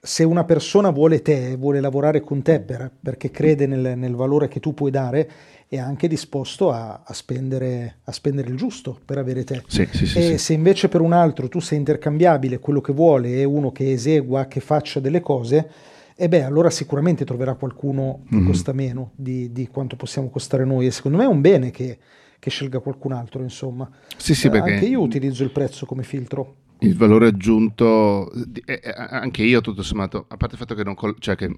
se 0.05 0.25
una 0.25 0.43
persona 0.43 0.91
vuole 0.91 1.23
te, 1.23 1.55
vuole 1.57 1.79
lavorare 1.79 2.23
con 2.23 2.43
te 2.43 2.59
per, 2.59 2.91
perché 3.01 3.31
crede 3.31 3.69
nel, 3.69 3.97
nel, 3.97 4.17
valore 4.17 4.49
che 4.49 4.59
tu 4.59 4.75
puoi 4.75 4.91
dare, 4.91 5.31
è 5.69 5.79
anche 5.79 6.09
disposto 6.09 6.73
a, 6.73 7.03
a, 7.05 7.13
spendere, 7.13 7.99
a 8.03 8.11
spendere, 8.11 8.51
il 8.51 8.57
giusto 8.57 8.99
per 9.05 9.19
avere 9.19 9.45
te. 9.45 9.63
Sì, 9.69 9.89
sì, 9.93 10.07
sì, 10.07 10.19
e 10.33 10.39
se 10.39 10.55
invece 10.55 10.89
per 10.89 11.03
un 11.03 11.13
altro 11.13 11.49
tu 11.49 11.61
sei 11.61 11.79
intercambiabile, 11.79 12.59
quello 12.59 12.81
che 12.81 12.93
vuole 12.93 13.37
è 13.37 13.45
uno 13.45 13.71
che 13.71 13.93
esegua, 13.93 14.47
che 14.47 14.59
faccia 14.59 14.99
delle 14.99 15.21
cose, 15.21 15.71
e 16.17 16.29
beh, 16.29 16.43
allora 16.43 16.69
sicuramente 16.69 17.25
troverà 17.25 17.55
qualcuno 17.55 18.23
che 18.29 18.35
mm-hmm. 18.35 18.47
costa 18.47 18.73
meno 18.73 19.13
di, 19.15 19.53
di, 19.53 19.69
quanto 19.69 19.95
possiamo 19.95 20.31
costare 20.31 20.65
noi. 20.65 20.87
E 20.87 20.91
secondo 20.91 21.19
me 21.19 21.25
è 21.25 21.29
un 21.29 21.41
bene 21.41 21.71
che, 21.71 21.99
che 22.41 22.51
scelga 22.51 22.81
qualcun 22.81 23.13
altro, 23.13 23.41
insomma. 23.41 23.89
Sì, 24.17 24.35
sì, 24.35 24.49
eh, 24.49 24.51
perché... 24.51 24.73
Anche 24.73 24.87
io 24.87 25.01
utilizzo 25.01 25.45
il 25.45 25.53
prezzo 25.53 25.87
come 25.87 26.03
filtro 26.03 26.57
il 26.83 26.97
valore 26.97 27.29
aggiunto, 27.29 28.31
eh, 28.33 28.81
eh, 28.83 28.95
anche 28.97 29.43
io 29.43 29.61
tutto 29.61 29.83
sommato, 29.83 30.27
a 30.29 30.37
parte 30.37 30.55
il 30.55 30.61
fatto 30.61 30.75
che, 30.75 30.85
non 30.85 30.95
col- 30.95 31.17
cioè 31.19 31.37
che 31.37 31.51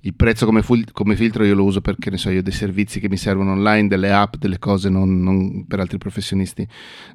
il 0.00 0.14
prezzo 0.14 0.46
come, 0.46 0.62
fu- 0.62 0.82
come, 0.92 1.16
filtro 1.16 1.44
io 1.44 1.54
lo 1.54 1.64
uso 1.64 1.80
perché 1.80 2.10
ne 2.10 2.18
so 2.18 2.30
io 2.30 2.42
dei 2.42 2.52
servizi 2.52 3.00
che 3.00 3.08
mi 3.08 3.16
servono 3.16 3.52
online, 3.52 3.88
delle 3.88 4.12
app, 4.12 4.36
delle 4.36 4.58
cose 4.58 4.88
non, 4.88 5.22
non 5.22 5.66
per 5.66 5.80
altri 5.80 5.98
professionisti, 5.98 6.66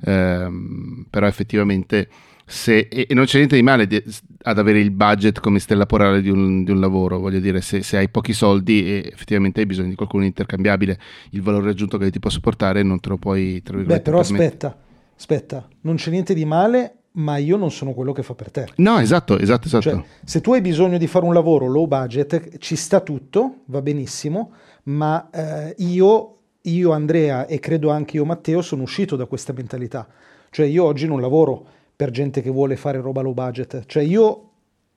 eh, 0.06 0.50
però 1.10 1.28
effettivamente 1.28 2.10
se, 2.50 2.88
e, 2.90 3.06
e, 3.08 3.14
non 3.14 3.26
c'è 3.26 3.38
niente 3.38 3.56
di 3.56 3.62
male 3.62 3.86
di, 3.86 4.04
ad 4.42 4.58
avere 4.58 4.80
il 4.80 4.90
budget 4.90 5.40
come 5.40 5.60
stella 5.60 5.86
polare 5.86 6.20
di 6.20 6.30
un, 6.30 6.64
di 6.64 6.72
un 6.72 6.80
lavoro, 6.80 7.20
voglio 7.20 7.40
dire 7.40 7.62
se, 7.62 7.84
se, 7.84 7.98
hai 7.98 8.10
pochi 8.10 8.34
soldi 8.34 8.84
e 8.86 9.12
effettivamente 9.14 9.60
hai 9.60 9.68
bisogno 9.68 9.90
di 9.90 9.96
qualcuno 9.96 10.26
intercambiabile, 10.26 11.00
il 11.32 11.44
valore 11.44 11.70
aggiunto 11.70 12.00
che 12.00 12.10
ti 12.10 12.18
posso 12.18 12.40
portare 12.40 12.82
non 12.82 13.00
te 13.00 13.10
lo 13.10 13.18
puoi... 13.18 13.62
Beh 13.64 14.02
però 14.02 14.20
aspetta, 14.20 14.76
aspetta, 15.16 15.68
non 15.82 15.96
c'è 15.98 16.10
niente 16.10 16.34
di 16.34 16.44
male 16.44 16.99
ma 17.14 17.38
io 17.38 17.58
non 17.58 17.72
sono 17.72 17.94
quello 17.94 18.12
che 18.12 18.24
fa 18.24 18.36
per 18.36 18.52
te. 18.52 18.68
No, 18.76 19.00
esatto, 19.00 19.38
esatto, 19.38 19.68
esatto. 19.68 19.90
Cioè, 19.90 20.04
se 20.24 20.42
tu 20.42 20.54
hai 20.54 20.62
bisogno 20.62 20.98
di 20.98 21.08
fare 21.08 21.26
un 21.26 21.34
lavoro 21.34 21.68
low 21.68 21.88
budget, 21.88 22.58
ci 22.58 22.76
sta 22.76 23.00
tutto, 23.00 23.62
va 23.66 23.82
benissimo, 23.82 24.52
ma 24.84 25.30
eh, 25.32 25.76
io, 25.80 26.38
io, 26.62 26.92
Andrea 26.92 27.46
e 27.48 27.60
credo 27.60 27.90
anche 27.90 28.18
io 28.18 28.26
Matteo 28.26 28.62
sono 28.62 28.84
uscito 28.84 29.16
da 29.16 29.26
questa 29.26 29.54
mentalità. 29.54 30.08
Cioè 30.52 30.66
io 30.66 30.84
oggi 30.84 31.08
non 31.08 31.22
lavoro 31.22 31.66
per 31.96 32.12
gente 32.12 32.42
che 32.42 32.50
vuole 32.50 32.76
fare 32.76 33.02
roba 33.02 33.22
low 33.22 33.34
budget. 33.34 33.86
Cioè 33.86 34.04
io... 34.04 34.44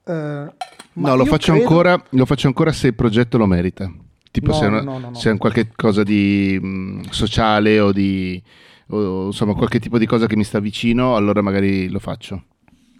Eh, 0.05 0.51
no, 0.93 1.15
lo 1.15 1.25
faccio, 1.25 1.51
credo... 1.51 1.67
ancora, 1.67 2.03
lo 2.09 2.25
faccio 2.25 2.47
ancora 2.47 2.71
se 2.71 2.87
il 2.87 2.95
progetto 2.95 3.37
lo 3.37 3.45
merita. 3.45 3.91
Tipo 4.31 4.51
no, 4.51 4.53
se, 4.57 4.65
una, 4.65 4.81
no, 4.81 4.97
no, 4.97 5.13
se 5.13 5.29
è 5.29 5.31
un 5.31 5.37
qualche 5.37 5.69
cosa 5.75 6.01
di 6.01 6.57
mh, 6.59 6.67
mm, 6.67 7.01
sociale 7.11 7.79
o 7.79 7.91
di 7.91 8.41
o 8.93 9.25
insomma 9.27 9.53
qualche 9.53 9.79
tipo 9.79 9.97
di 9.97 10.05
cosa 10.05 10.27
che 10.27 10.35
mi 10.35 10.43
sta 10.43 10.59
vicino, 10.59 11.15
allora 11.15 11.41
magari 11.41 11.89
lo 11.89 11.99
faccio. 11.99 12.43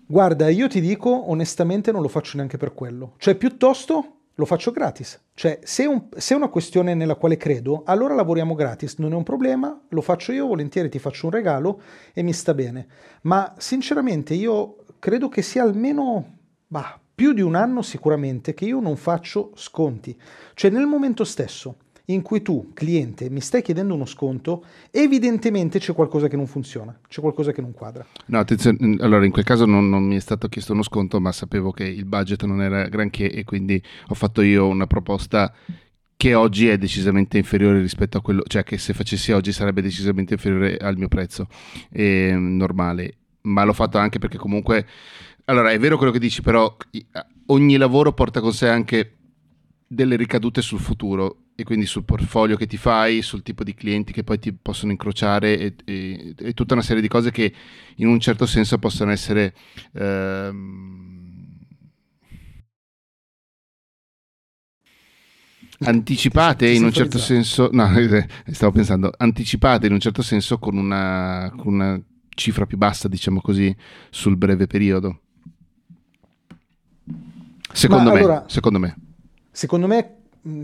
Guarda, 0.05 0.49
io 0.49 0.67
ti 0.67 0.81
dico 0.81 1.29
onestamente 1.29 1.91
non 1.91 2.01
lo 2.01 2.07
faccio 2.07 2.37
neanche 2.37 2.57
per 2.57 2.73
quello. 2.73 3.13
Cioè, 3.17 3.35
piuttosto 3.35 4.17
lo 4.35 4.45
faccio 4.45 4.71
gratis. 4.71 5.21
Cioè, 5.33 5.59
se, 5.63 5.85
un, 5.85 6.07
se 6.15 6.33
è 6.33 6.37
una 6.37 6.49
questione 6.49 6.93
nella 6.93 7.15
quale 7.15 7.37
credo, 7.37 7.83
allora 7.85 8.13
lavoriamo 8.13 8.55
gratis, 8.55 8.97
non 8.97 9.13
è 9.13 9.15
un 9.15 9.23
problema, 9.23 9.79
lo 9.89 10.01
faccio 10.01 10.31
io, 10.31 10.47
volentieri 10.47 10.89
ti 10.89 10.99
faccio 10.99 11.27
un 11.27 11.31
regalo 11.31 11.81
e 12.13 12.21
mi 12.23 12.33
sta 12.33 12.53
bene. 12.53 12.87
Ma 13.21 13.53
sinceramente 13.57 14.33
io 14.33 14.77
credo 14.99 15.29
che 15.29 15.41
sia 15.41 15.63
almeno 15.63 16.37
bah, 16.67 16.99
più 17.15 17.33
di 17.33 17.41
un 17.41 17.55
anno 17.55 17.81
sicuramente 17.81 18.53
che 18.53 18.65
io 18.65 18.79
non 18.79 18.95
faccio 18.97 19.51
sconti. 19.55 20.19
Cioè, 20.53 20.71
nel 20.71 20.85
momento 20.85 21.23
stesso 21.23 21.77
in 22.07 22.21
cui 22.21 22.41
tu, 22.41 22.71
cliente, 22.73 23.29
mi 23.29 23.39
stai 23.39 23.61
chiedendo 23.61 23.93
uno 23.93 24.05
sconto, 24.05 24.65
evidentemente 24.91 25.79
c'è 25.79 25.93
qualcosa 25.93 26.27
che 26.27 26.35
non 26.35 26.47
funziona, 26.47 26.97
c'è 27.07 27.21
qualcosa 27.21 27.53
che 27.53 27.61
non 27.61 27.71
quadra. 27.71 28.05
No, 28.25 28.39
attenzione, 28.39 28.97
allora 28.99 29.23
in 29.23 29.31
quel 29.31 29.45
caso 29.45 29.65
non, 29.65 29.89
non, 29.89 30.03
mi 30.03 30.17
è 30.17 30.19
stato 30.19 30.49
chiesto 30.49 30.73
uno 30.73 30.83
sconto, 30.83 31.21
ma 31.21 31.31
sapevo 31.31 31.71
che 31.71 31.85
il 31.85 32.05
budget 32.05 32.43
non 32.43 32.61
era 32.61 32.89
granché 32.89 33.31
e 33.31 33.45
quindi 33.45 33.81
ho 34.07 34.13
fatto 34.15 34.41
io 34.41 34.67
una 34.67 34.85
proposta 34.85 35.53
che 36.17 36.33
oggi 36.33 36.67
è 36.67 36.77
decisamente 36.77 37.37
inferiore 37.37 37.79
rispetto 37.79 38.17
a 38.17 38.21
quello, 38.21 38.43
cioè 38.47 38.63
che 38.63 38.77
se 38.77 38.93
facessi 38.93 39.31
oggi 39.31 39.53
sarebbe 39.53 39.81
decisamente 39.81 40.33
inferiore 40.33 40.77
al 40.77 40.97
mio 40.97 41.07
prezzo 41.07 41.47
eh, 41.89 42.33
normale, 42.35 43.15
ma 43.43 43.63
l'ho 43.63 43.73
fatto 43.73 43.97
anche 43.97 44.19
perché 44.19 44.37
comunque, 44.37 44.85
allora 45.45 45.71
è 45.71 45.79
vero 45.79 45.95
quello 45.95 46.11
che 46.11 46.19
dici, 46.19 46.41
però 46.41 46.75
ogni 47.47 47.77
lavoro 47.77 48.11
porta 48.11 48.41
con 48.41 48.51
sé 48.51 48.67
anche 48.67 49.15
delle 49.87 50.15
ricadute 50.17 50.61
sul 50.61 50.79
futuro 50.79 51.42
e 51.55 51.63
quindi 51.63 51.85
sul 51.85 52.03
portfolio 52.03 52.55
che 52.55 52.65
ti 52.65 52.77
fai, 52.77 53.21
sul 53.21 53.43
tipo 53.43 53.63
di 53.63 53.75
clienti 53.75 54.11
che 54.11 54.23
poi 54.23 54.39
ti 54.39 54.53
possono 54.53 54.91
incrociare 54.91 55.59
e, 55.59 55.75
e, 55.85 56.35
e 56.37 56.53
tutta 56.53 56.73
una 56.73 56.81
serie 56.81 57.01
di 57.01 57.07
cose 57.07 57.31
che 57.31 57.53
in 57.97 58.07
un 58.07 58.19
certo 58.19 58.45
senso 58.45 58.79
possono 58.79 59.11
essere 59.11 59.53
ehm, 59.93 61.59
anticipate 65.81 66.69
in 66.69 66.85
un 66.85 66.91
certo 66.91 67.19
senso, 67.19 67.69
no, 67.71 67.87
stavo 68.51 68.71
pensando, 68.71 69.11
anticipate 69.15 69.85
in 69.85 69.93
un 69.93 69.99
certo 69.99 70.23
senso 70.23 70.57
con 70.57 70.75
una, 70.75 71.53
con 71.55 71.73
una 71.73 72.01
cifra 72.29 72.65
più 72.65 72.77
bassa, 72.77 73.07
diciamo 73.07 73.41
così, 73.41 73.75
sul 74.09 74.37
breve 74.37 74.65
periodo. 74.65 75.19
Secondo 77.71 78.11
me, 78.11 78.19
allora, 78.19 78.45
secondo 78.47 78.79
me. 78.79 78.95
Secondo 79.51 79.87
me 79.87 80.22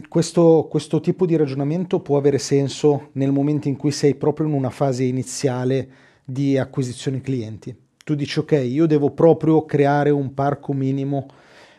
questo, 0.09 0.67
questo, 0.69 1.00
tipo 1.00 1.25
di 1.25 1.38
ragionamento 1.38 2.01
può 2.01 2.17
avere 2.17 2.38
senso 2.38 3.09
nel 3.13 3.31
momento 3.31 3.69
in 3.69 3.77
cui 3.77 3.91
sei 3.91 4.15
proprio 4.15 4.48
in 4.48 4.53
una 4.53 4.69
fase 4.69 5.03
iniziale 5.03 5.89
di 6.25 6.57
acquisizione 6.57 7.21
clienti. 7.21 7.74
Tu 8.03 8.13
dici 8.15 8.39
ok, 8.39 8.51
io 8.65 8.86
devo 8.88 9.12
proprio 9.12 9.63
creare 9.65 10.09
un 10.09 10.33
parco 10.33 10.74
minimo 10.74 11.27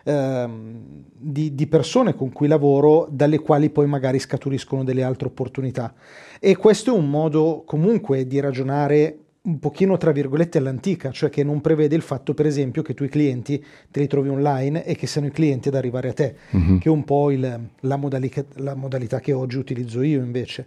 ehm, 0.04 1.04
di, 1.14 1.54
di, 1.54 1.66
persone 1.66 2.14
con 2.14 2.32
cui 2.32 2.48
lavoro, 2.48 3.06
dalle 3.10 3.38
quali 3.38 3.68
poi 3.68 3.86
magari 3.86 4.18
scaturiscono 4.18 4.82
delle 4.82 5.02
altre 5.02 5.28
opportunità. 5.28 5.92
E 6.38 6.56
questo 6.56 6.94
è 6.94 6.96
un 6.96 7.10
modo 7.10 7.64
comunque 7.66 8.26
di 8.26 8.40
ragionare 8.40 9.18
un 9.42 9.58
pochino 9.58 9.96
tra 9.96 10.12
virgolette 10.12 10.58
all'antica, 10.58 11.10
cioè 11.12 11.30
che 11.30 11.42
non 11.42 11.60
prevede 11.62 11.96
il 11.96 12.02
fatto 12.02 12.34
per 12.34 12.44
esempio 12.44 12.82
che 12.82 12.92
tu 12.92 13.04
i 13.04 13.08
clienti 13.08 13.64
te 13.90 14.00
li 14.00 14.06
trovi 14.06 14.28
online 14.28 14.84
e 14.84 14.94
che 14.94 15.06
siano 15.06 15.28
i 15.28 15.30
clienti 15.30 15.68
ad 15.68 15.74
arrivare 15.74 16.10
a 16.10 16.12
te, 16.12 16.36
mm-hmm. 16.54 16.78
che 16.78 16.88
è 16.88 16.92
un 16.92 17.04
po' 17.04 17.30
il, 17.30 17.68
la, 17.80 17.96
modalità, 17.96 18.44
la, 18.56 18.74
modalità, 18.74 19.20
che 19.20 19.32
oggi 19.32 19.56
utilizzo 19.56 20.02
io 20.02 20.22
invece. 20.22 20.66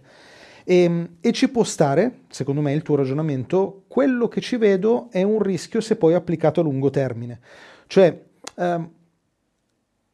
E, 0.64 0.82
ehm, 0.82 1.08
e, 1.20 1.32
ci 1.32 1.48
può 1.50 1.62
stare, 1.62 2.22
secondo 2.28 2.60
me, 2.60 2.72
il 2.72 2.82
tuo 2.82 2.96
ragionamento, 2.96 3.84
quello 3.86 4.26
che 4.26 4.40
ci 4.40 4.56
vedo 4.56 5.08
è 5.10 5.22
un 5.22 5.40
rischio 5.40 5.80
se 5.80 5.94
poi 5.94 6.14
applicato 6.14 6.60
a 6.60 6.64
lungo 6.64 6.90
termine. 6.90 7.38
Cioè, 7.86 8.22
ehm, 8.56 8.90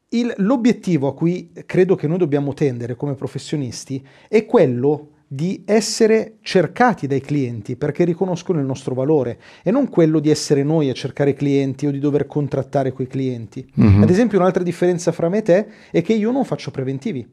il, 0.09 0.33
l'obiettivo 0.37 1.07
a 1.07 1.15
cui 1.15 1.51
credo 1.65 1.95
che 1.95 2.05
noi 2.05 2.17
dobbiamo 2.17 2.53
tendere 2.53 2.95
come 2.95 3.15
professionisti 3.15 4.05
è 4.27 4.45
quello 4.45 5.07
di 5.33 5.63
essere 5.65 6.39
cercati 6.41 7.07
dai 7.07 7.21
clienti 7.21 7.77
perché 7.77 8.03
riconoscono 8.03 8.59
il 8.59 8.65
nostro 8.65 8.93
valore 8.93 9.39
e 9.63 9.71
non 9.71 9.87
quello 9.87 10.19
di 10.19 10.29
essere 10.29 10.61
noi 10.61 10.89
a 10.89 10.93
cercare 10.93 11.33
clienti 11.33 11.87
o 11.87 11.91
di 11.91 11.99
dover 11.99 12.27
contrattare 12.27 12.91
quei 12.91 13.07
clienti. 13.07 13.65
Mm-hmm. 13.79 14.01
Ad 14.01 14.09
esempio, 14.09 14.39
un'altra 14.39 14.61
differenza 14.61 15.13
fra 15.13 15.29
me 15.29 15.37
e 15.37 15.41
te 15.41 15.67
è 15.89 16.01
che 16.01 16.11
io 16.11 16.31
non 16.31 16.43
faccio 16.43 16.69
preventivi. 16.69 17.25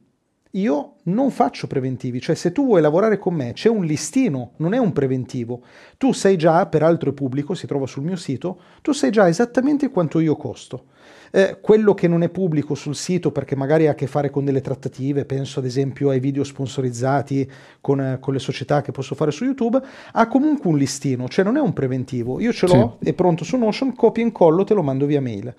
Io 0.52 0.94
non 1.04 1.32
faccio 1.32 1.66
preventivi, 1.66 2.20
cioè 2.20 2.36
se 2.36 2.52
tu 2.52 2.66
vuoi 2.66 2.80
lavorare 2.80 3.18
con 3.18 3.34
me 3.34 3.52
c'è 3.52 3.68
un 3.68 3.84
listino, 3.84 4.52
non 4.58 4.74
è 4.74 4.78
un 4.78 4.92
preventivo. 4.92 5.62
Tu 5.96 6.12
sai 6.12 6.36
già, 6.36 6.66
peraltro 6.66 7.10
è 7.10 7.12
pubblico, 7.12 7.54
si 7.54 7.66
trova 7.66 7.86
sul 7.88 8.04
mio 8.04 8.16
sito, 8.16 8.60
tu 8.80 8.92
sai 8.92 9.10
già 9.10 9.26
esattamente 9.26 9.90
quanto 9.90 10.20
io 10.20 10.36
costo. 10.36 10.84
Eh, 11.30 11.58
quello 11.60 11.94
che 11.94 12.08
non 12.08 12.22
è 12.22 12.28
pubblico 12.28 12.74
sul 12.74 12.94
sito 12.94 13.30
perché 13.30 13.54
magari 13.56 13.86
ha 13.86 13.92
a 13.92 13.94
che 13.94 14.06
fare 14.06 14.30
con 14.30 14.44
delle 14.44 14.60
trattative, 14.60 15.24
penso 15.24 15.58
ad 15.58 15.66
esempio 15.66 16.10
ai 16.10 16.20
video 16.20 16.44
sponsorizzati 16.44 17.50
con, 17.80 18.00
eh, 18.00 18.18
con 18.20 18.32
le 18.32 18.38
società 18.38 18.80
che 18.80 18.92
posso 18.92 19.14
fare 19.14 19.30
su 19.30 19.44
YouTube, 19.44 19.80
ha 20.12 20.26
comunque 20.28 20.70
un 20.70 20.78
listino, 20.78 21.28
cioè 21.28 21.44
non 21.44 21.56
è 21.56 21.60
un 21.60 21.72
preventivo. 21.72 22.40
Io 22.40 22.52
ce 22.52 22.66
l'ho, 22.66 22.98
sì. 23.00 23.08
è 23.08 23.12
pronto 23.12 23.44
su 23.44 23.56
Notion, 23.56 23.94
copio 23.94 24.22
e 24.22 24.26
incollo, 24.26 24.64
te 24.64 24.74
lo 24.74 24.82
mando 24.82 25.06
via 25.06 25.20
mail. 25.20 25.54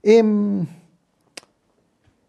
E, 0.00 0.12
ehm, 0.14 0.66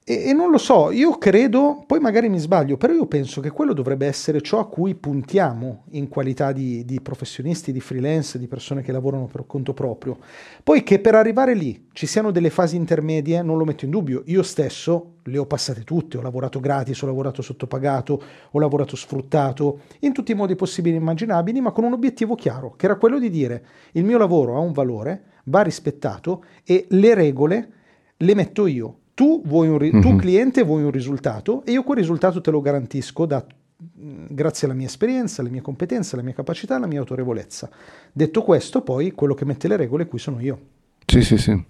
e, 0.05 0.29
e, 0.29 0.33
non 0.33 0.51
lo 0.51 0.57
so, 0.57 0.91
io 0.91 1.17
credo, 1.17 1.81
poi 1.88 2.01
magari 2.01 2.27
mi 2.27 2.38
sbaglio, 2.38 2.75
però 2.75 2.91
io 2.91 3.05
penso 3.05 3.39
che 3.39 3.51
quello 3.51 3.72
dovrebbe 3.72 4.05
essere 4.05 4.41
ciò 4.41 4.60
a 4.60 4.67
cui 4.67 4.95
puntiamo 4.95 5.83
in 5.91 6.10
qualità 6.10 6.51
di, 6.51 6.83
di, 6.83 7.00
professionisti, 7.00 7.72
di 7.72 7.79
freelance, 7.79 8.38
di 8.38 8.48
persone 8.48 8.81
che 8.81 8.91
lavorano 8.91 9.27
per 9.27 9.45
conto 9.48 9.74
proprio. 9.74 10.17
Poi 10.62 10.83
che 10.83 11.00
per 11.00 11.15
arrivare 11.15 11.53
lì 11.53 11.88
ci 11.93 12.05
siano 12.05 12.31
delle 12.31 12.50
fasi 12.50 12.75
intermedie, 12.75 13.41
non 13.43 13.57
lo 13.57 13.63
metto 13.63 13.86
in 13.86 13.91
dubbio. 13.91 14.24
Io 14.25 14.43
stesso 14.43 15.19
le 15.24 15.38
ho 15.38 15.45
passate 15.45 15.86
tutte, 15.86 16.17
ho 16.17 16.22
lavorato 16.22 16.60
gratis, 16.60 17.01
ho 17.01 17.05
lavorato 17.05 17.41
sottopagato, 17.41 18.22
ho 18.51 18.60
lavorato 18.60 18.98
sfruttato, 18.98 19.83
in 20.00 20.12
tutti 20.12 20.33
i 20.33 20.36
modi 20.36 20.57
possibili 20.57 20.98
e 20.98 21.00
immaginabili, 21.00 21.62
ma 21.62 21.72
con 21.72 21.86
un 21.86 21.93
obiettivo 21.93 22.36
chiaro, 22.36 22.74
che 22.75 22.88
era 22.88 22.98
quello 22.98 23.19
di 23.19 23.29
dire 23.29 23.65
il 23.93 24.03
mio 24.03 24.17
lavoro 24.17 24.57
ha 24.57 24.60
un 24.60 24.74
valore, 24.74 25.24
va 25.45 25.62
rispettato 25.62 26.43
e 26.65 26.88
le 26.89 27.13
regole 27.13 27.72
le 28.17 28.36
metto 28.36 28.67
io 28.67 28.98
tu, 29.13 29.41
vuoi 29.46 29.67
un 29.67 29.77
ri- 29.77 29.91
mm-hmm. 29.91 30.01
tu 30.01 30.10
mhm. 30.10 30.17
cliente 30.17 30.63
vuoi 30.63 30.84
un 30.84 30.91
risultato 30.91 31.63
e 31.65 31.72
io 31.72 31.84
quel 31.84 31.98
risultato 31.98 32.41
te 32.41 32.51
lo 32.51 32.62
garantisco 32.62 33.25
da, 33.25 33.46
grazie 33.77 34.67
alla 34.67 34.75
mia 34.75 34.88
esperienza, 34.88 35.41
alle 35.41 35.51
mie 35.51 35.62
competenze, 35.62 36.15
alla 36.15 36.24
mia 36.24 36.34
capacità, 36.34 36.75
alla 36.75 36.88
mia 36.88 37.00
autorevolezza. 37.00 37.70
Detto 38.12 38.41
questo, 38.41 38.82
poi 38.82 39.12
quello 39.12 39.34
che 39.34 39.46
mette 39.46 39.67
le 39.67 39.77
regole 39.77 40.08
qui 40.08 40.20
sono 40.20 40.39
io. 40.39 40.60
Sì, 41.05 41.22
sì, 41.22 41.38
sì. 41.38 41.63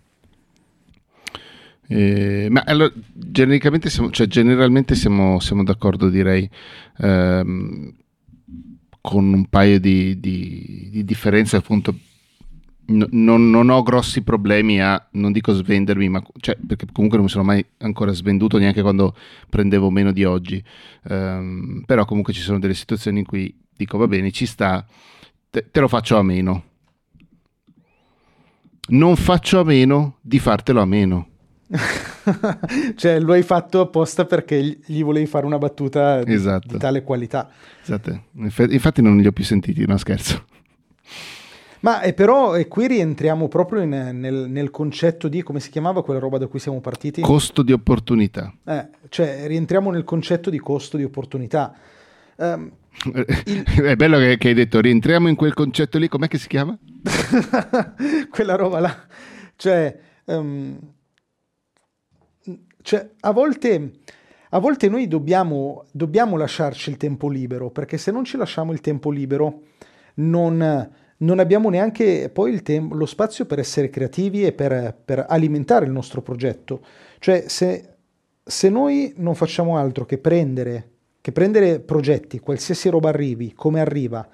Eh, 1.87 2.47
ma 2.49 2.63
allora, 2.65 2.91
genericamente 3.13 3.89
siamo, 3.89 4.09
cioè, 4.09 4.27
generalmente 4.27 4.95
siamo, 4.95 5.39
siamo 5.39 5.63
d'accordo, 5.63 6.09
direi, 6.09 6.49
ehm, 6.97 7.93
con 9.01 9.33
un 9.33 9.45
paio 9.47 9.79
di, 9.79 10.17
di, 10.19 10.87
di 10.89 11.03
differenze 11.03 11.57
appunto 11.57 11.93
No, 12.85 13.07
non, 13.11 13.49
non, 13.49 13.69
ho 13.69 13.81
grossi 13.81 14.23
problemi 14.23 14.81
a, 14.81 15.07
non 15.11 15.31
dico 15.31 15.53
svendermi, 15.53 16.09
ma, 16.09 16.21
cioè, 16.39 16.57
perché 16.67 16.85
comunque 16.91 17.17
non 17.17 17.27
mi 17.27 17.31
sono 17.31 17.45
mai 17.45 17.65
ancora 17.77 18.11
svenduto 18.11 18.57
neanche 18.57 18.81
quando 18.81 19.15
prendevo 19.49 19.89
meno 19.89 20.11
di 20.11 20.25
oggi. 20.25 20.61
Um, 21.03 21.83
però 21.85 22.03
comunque 22.03 22.33
ci 22.33 22.41
sono 22.41 22.59
delle 22.59 22.73
situazioni 22.73 23.19
in 23.19 23.25
cui 23.25 23.55
dico 23.75 23.97
va 23.97 24.07
bene, 24.07 24.31
ci 24.31 24.45
sta, 24.45 24.85
te, 25.49 25.69
te 25.71 25.79
lo 25.79 25.87
faccio 25.87 26.17
a 26.17 26.23
meno. 26.23 26.63
Non 28.89 29.15
faccio 29.15 29.61
a 29.61 29.63
meno 29.63 30.17
di 30.19 30.39
fartelo 30.39 30.81
a 30.81 30.85
meno. 30.85 31.27
cioè 32.95 33.19
lo 33.19 33.33
hai 33.33 33.43
fatto 33.43 33.79
apposta 33.79 34.25
perché 34.25 34.79
gli 34.85 35.03
volevi 35.03 35.25
fare 35.25 35.45
una 35.45 35.57
battuta 35.57 36.21
di, 36.23 36.33
esatto. 36.33 36.73
di 36.73 36.77
tale 36.77 37.01
qualità. 37.01 37.49
Esatto. 37.81 38.25
Infatti 38.33 39.01
non 39.01 39.17
li 39.17 39.25
ho 39.25 39.31
più 39.31 39.45
sentiti, 39.45 39.85
no 39.85 39.97
scherzo. 39.97 40.45
Ma 41.83 42.01
eh, 42.01 42.13
però 42.13 42.55
eh, 42.55 42.69
qui 42.69 42.87
rientriamo 42.87 43.49
proprio 43.49 43.81
in, 43.81 43.89
nel, 43.89 44.47
nel, 44.49 44.71
concetto 44.71 45.27
di, 45.27 45.43
come 45.43 45.59
si 45.59 45.69
chiamava 45.69 46.01
quella 46.01 46.19
roba 46.19 46.37
da 46.37 46.47
cui 46.47 46.59
siamo 46.59 46.79
partiti? 46.79 47.21
Costo 47.21 47.61
di 47.61 47.73
opportunità. 47.73 48.53
Eh, 48.63 48.87
cioè 49.09 49.47
rientriamo 49.47 49.91
nel 49.91 50.05
concetto 50.05 50.49
di 50.49 50.59
costo 50.59 50.95
di 50.95 51.03
opportunità. 51.03 51.75
Um, 52.37 52.71
il... 53.45 53.63
È 53.63 53.95
bello 53.97 54.17
che, 54.17 54.37
che, 54.37 54.47
hai 54.47 54.53
detto, 54.53 54.79
rientriamo 54.79 55.27
in 55.27 55.35
quel 55.35 55.53
concetto 55.53 55.97
lì, 55.97 56.07
com'è 56.07 56.29
che 56.29 56.37
si 56.37 56.47
chiama? 56.47 56.77
quella 58.31 58.55
roba 58.55 58.79
là. 58.79 59.05
Cioè, 59.57 59.99
um, 60.25 60.79
cioè 62.81 63.09
a 63.19 63.31
volte 63.31 63.91
a 64.49 64.59
volte 64.59 64.87
noi 64.87 65.09
dobbiamo, 65.09 65.83
dobbiamo, 65.91 66.37
lasciarci 66.37 66.91
il 66.91 66.97
tempo 66.97 67.27
libero, 67.27 67.71
perché 67.71 67.97
se 67.97 68.11
non 68.11 68.23
ci 68.23 68.37
lasciamo 68.37 68.71
il 68.71 68.79
tempo 68.79 69.09
libero 69.09 69.63
non, 70.15 70.91
non 71.23 71.39
abbiamo 71.39 71.69
neanche 71.69 72.29
poi 72.31 72.61
tem- 72.61 72.93
lo 72.93 73.05
spazio 73.05 73.45
per 73.45 73.59
essere 73.59 73.89
creativi 73.89 74.45
e 74.45 74.51
per, 74.51 74.95
per, 75.03 75.25
alimentare 75.27 75.85
il 75.85 75.91
nostro 75.91 76.21
progetto. 76.21 76.81
Cioè 77.19 77.45
se, 77.47 77.89
se 78.43 78.69
noi 78.69 79.13
non 79.17 79.35
facciamo 79.35 79.77
altro 79.77 80.05
che 80.05 80.17
prendere, 80.17 80.89
che 81.21 81.31
prendere 81.31 81.79
progetti, 81.79 82.39
qualsiasi 82.39 82.89
roba 82.89 83.09
arrivi, 83.09 83.53
come 83.53 83.79
arriva, 83.79 84.27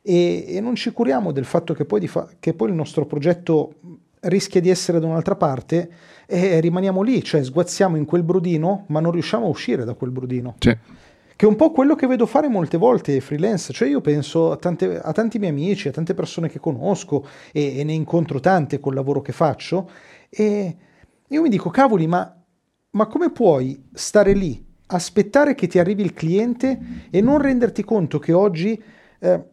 e, 0.00 0.44
e 0.48 0.60
non 0.60 0.76
ci 0.76 0.92
curiamo 0.92 1.32
del 1.32 1.44
fatto 1.44 1.74
che 1.74 1.84
poi, 1.84 2.06
fa- 2.06 2.28
che 2.38 2.54
poi 2.54 2.68
il 2.68 2.74
nostro 2.74 3.04
progetto 3.04 3.74
rischia 4.20 4.60
di 4.60 4.70
essere 4.70 5.00
da 5.00 5.06
un'altra 5.06 5.36
parte 5.36 5.90
e 6.26 6.60
rimaniamo 6.60 7.02
lì, 7.02 7.22
cioè 7.22 7.42
sguazziamo 7.42 7.96
in 7.96 8.04
quel 8.04 8.22
brodino, 8.22 8.84
ma 8.88 9.00
non 9.00 9.12
riusciamo 9.12 9.46
a 9.46 9.48
uscire 9.48 9.84
da 9.84 9.94
quel 9.94 10.10
brodino. 10.10 10.56
Sì. 10.58 10.76
Che 11.38 11.46
è 11.46 11.48
un 11.48 11.54
po' 11.54 11.70
quello 11.70 11.94
che 11.94 12.08
vedo 12.08 12.26
fare 12.26 12.48
molte 12.48 12.78
volte 12.78 13.20
freelance, 13.20 13.72
cioè 13.72 13.86
io 13.86 14.00
penso 14.00 14.50
a, 14.50 14.56
tante, 14.56 14.98
a 14.98 15.12
tanti 15.12 15.38
miei 15.38 15.52
amici, 15.52 15.86
a 15.86 15.92
tante 15.92 16.12
persone 16.12 16.48
che 16.48 16.58
conosco 16.58 17.24
e, 17.52 17.78
e, 17.78 17.84
ne 17.84 17.92
incontro 17.92 18.40
tante 18.40 18.80
col 18.80 18.94
lavoro 18.94 19.22
che 19.22 19.30
faccio 19.30 19.88
e 20.28 20.76
io 21.28 21.40
mi 21.40 21.48
dico, 21.48 21.70
cavoli, 21.70 22.08
ma, 22.08 22.36
ma 22.90 23.06
come 23.06 23.30
puoi 23.30 23.88
stare 23.92 24.32
lì, 24.32 24.66
aspettare 24.86 25.54
che 25.54 25.68
ti 25.68 25.78
arrivi 25.78 26.02
il 26.02 26.12
cliente 26.12 27.06
e 27.08 27.20
non 27.20 27.38
renderti 27.38 27.84
conto 27.84 28.18
che 28.18 28.32
oggi... 28.32 28.82
Eh, 29.20 29.44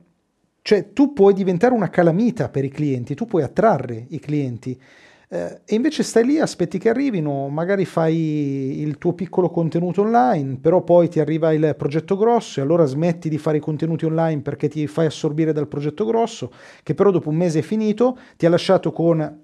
cioè 0.63 0.92
tu 0.94 1.13
puoi 1.13 1.36
diventare 1.36 1.75
una 1.75 1.92
calamita 1.92 2.50
per 2.50 2.65
i 2.65 2.70
clienti, 2.70 3.13
tu 3.13 3.27
puoi 3.27 3.44
attrarre 3.44 4.08
i 4.10 4.18
clienti 4.18 4.82
eh, 5.29 5.62
e 5.65 5.75
invece 5.75 6.03
stai 6.03 6.25
lì, 6.25 6.39
aspetti 6.39 6.77
che 6.77 6.89
arrivino, 6.89 7.48
magari 7.50 7.86
fai 7.86 8.82
il 8.82 8.98
tuo 8.98 9.13
piccolo 9.13 9.50
contenuto 9.50 10.01
online, 10.01 10.58
però 10.60 10.84
poi 10.84 11.10
ti 11.10 11.20
arriva 11.20 11.51
il 11.53 11.75
progetto 11.77 12.15
grosso 12.15 12.60
e 12.60 12.63
allora 12.63 12.86
smetti 12.86 13.29
di 13.29 13.38
fare 13.38 13.58
i 13.58 13.62
contenuti 13.62 14.05
online 14.05 14.41
perché 14.41 14.67
ti 14.67 14.88
fai 14.88 15.08
assorbire 15.08 15.53
dal 15.53 15.67
progetto 15.67 16.05
grosso, 16.05 16.51
che 16.84 16.94
però 16.94 17.12
dopo 17.12 17.29
un 17.29 17.36
mese 17.36 17.60
è 17.60 17.63
finito, 17.63 18.17
ti 18.38 18.46
ha 18.46 18.50
lasciato 18.50 18.91
con 18.91 19.44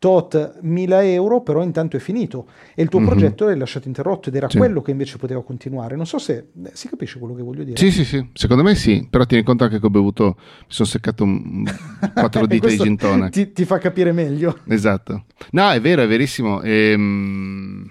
tot 0.00 0.60
mila 0.62 1.04
euro, 1.04 1.42
però 1.42 1.62
intanto 1.62 1.98
è 1.98 2.00
finito 2.00 2.46
e 2.74 2.82
il 2.82 2.88
tuo 2.88 3.00
mm-hmm. 3.00 3.08
progetto 3.08 3.44
l'hai 3.44 3.58
lasciato 3.58 3.86
interrotto 3.86 4.30
ed 4.30 4.34
era 4.34 4.48
sì. 4.48 4.56
quello 4.56 4.80
che 4.80 4.92
invece 4.92 5.18
poteva 5.18 5.44
continuare. 5.44 5.94
Non 5.94 6.06
so 6.06 6.16
se 6.18 6.46
eh, 6.64 6.70
si 6.72 6.88
capisce 6.88 7.18
quello 7.18 7.34
che 7.34 7.42
voglio 7.42 7.64
dire. 7.64 7.76
Sì, 7.76 7.92
sì, 7.92 8.06
sì, 8.06 8.26
secondo 8.32 8.62
me 8.62 8.74
sì, 8.74 9.06
però 9.08 9.26
tieni 9.26 9.44
conto 9.44 9.64
anche 9.64 9.78
che 9.78 9.84
ho 9.84 9.90
bevuto, 9.90 10.36
mi 10.38 10.64
sono 10.68 10.88
seccato 10.88 11.22
un, 11.22 11.64
quattro 12.14 12.46
dita 12.46 12.66
di 12.66 12.78
gin 12.78 12.96
tonic. 12.96 13.30
Ti, 13.30 13.52
ti, 13.52 13.64
fa 13.66 13.76
capire 13.76 14.12
meglio. 14.12 14.60
Esatto. 14.68 15.26
No, 15.50 15.70
è 15.70 15.80
vero, 15.82 16.00
è 16.00 16.08
verissimo. 16.08 16.62
Ehm, 16.62 17.86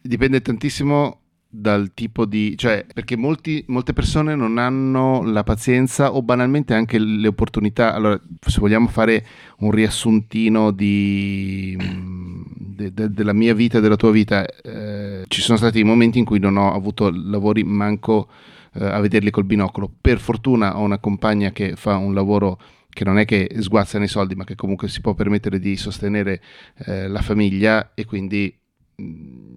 dipende 0.00 0.40
tantissimo 0.40 1.19
dal 1.52 1.92
tipo 1.94 2.26
di... 2.26 2.56
cioè 2.56 2.86
perché 2.94 3.16
molti, 3.16 3.64
molte 3.66 3.92
persone 3.92 4.36
non 4.36 4.56
hanno 4.56 5.24
la 5.24 5.42
pazienza 5.42 6.14
o 6.14 6.22
banalmente 6.22 6.74
anche 6.74 6.96
le 6.98 7.26
opportunità. 7.26 7.92
Allora, 7.92 8.20
se 8.40 8.60
vogliamo 8.60 8.86
fare 8.86 9.26
un 9.58 9.72
riassuntino 9.72 10.70
di, 10.70 11.76
de, 11.76 12.92
de, 12.94 13.10
della 13.10 13.32
mia 13.32 13.52
vita 13.52 13.78
e 13.78 13.80
della 13.80 13.96
tua 13.96 14.12
vita, 14.12 14.46
eh, 14.46 15.24
ci 15.26 15.40
sono 15.40 15.58
stati 15.58 15.82
momenti 15.82 16.20
in 16.20 16.24
cui 16.24 16.38
non 16.38 16.56
ho 16.56 16.72
avuto 16.72 17.10
lavori 17.10 17.64
manco 17.64 18.28
eh, 18.74 18.84
a 18.84 19.00
vederli 19.00 19.30
col 19.30 19.44
binocolo. 19.44 19.92
Per 20.00 20.20
fortuna 20.20 20.78
ho 20.78 20.82
una 20.82 20.98
compagna 20.98 21.50
che 21.50 21.74
fa 21.74 21.96
un 21.96 22.14
lavoro 22.14 22.60
che 22.88 23.04
non 23.04 23.18
è 23.18 23.24
che 23.24 23.50
sguazza 23.58 23.98
nei 23.98 24.08
soldi, 24.08 24.36
ma 24.36 24.44
che 24.44 24.54
comunque 24.54 24.86
si 24.88 25.00
può 25.00 25.14
permettere 25.14 25.58
di 25.58 25.76
sostenere 25.76 26.40
eh, 26.86 27.08
la 27.08 27.22
famiglia 27.22 27.90
e 27.94 28.04
quindi... 28.04 28.56
Mh, 28.94 29.49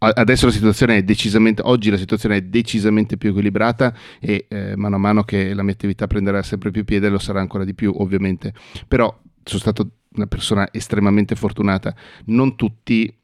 adesso 0.00 0.46
la 0.46 0.52
situazione 0.52 0.96
è 0.98 1.02
decisamente, 1.02 1.62
oggi 1.64 1.90
la 1.90 1.96
situazione 1.96 2.36
è 2.36 2.42
decisamente 2.42 3.16
più 3.16 3.30
equilibrata 3.30 3.94
e 4.18 4.46
eh, 4.48 4.74
mano 4.76 4.96
a 4.96 4.98
mano 4.98 5.22
che 5.24 5.52
la 5.52 5.62
mia 5.62 5.72
attività 5.72 6.06
prenderà 6.06 6.42
sempre 6.42 6.70
più 6.70 6.84
piede 6.84 7.08
lo 7.08 7.18
sarà 7.18 7.40
ancora 7.40 7.64
di 7.64 7.74
più 7.74 7.92
ovviamente, 7.96 8.54
però 8.88 9.14
sono 9.42 9.60
stato 9.60 9.90
una 10.14 10.26
persona 10.26 10.68
estremamente 10.72 11.34
fortunata, 11.36 11.94
non 12.26 12.56
tutti 12.56 13.14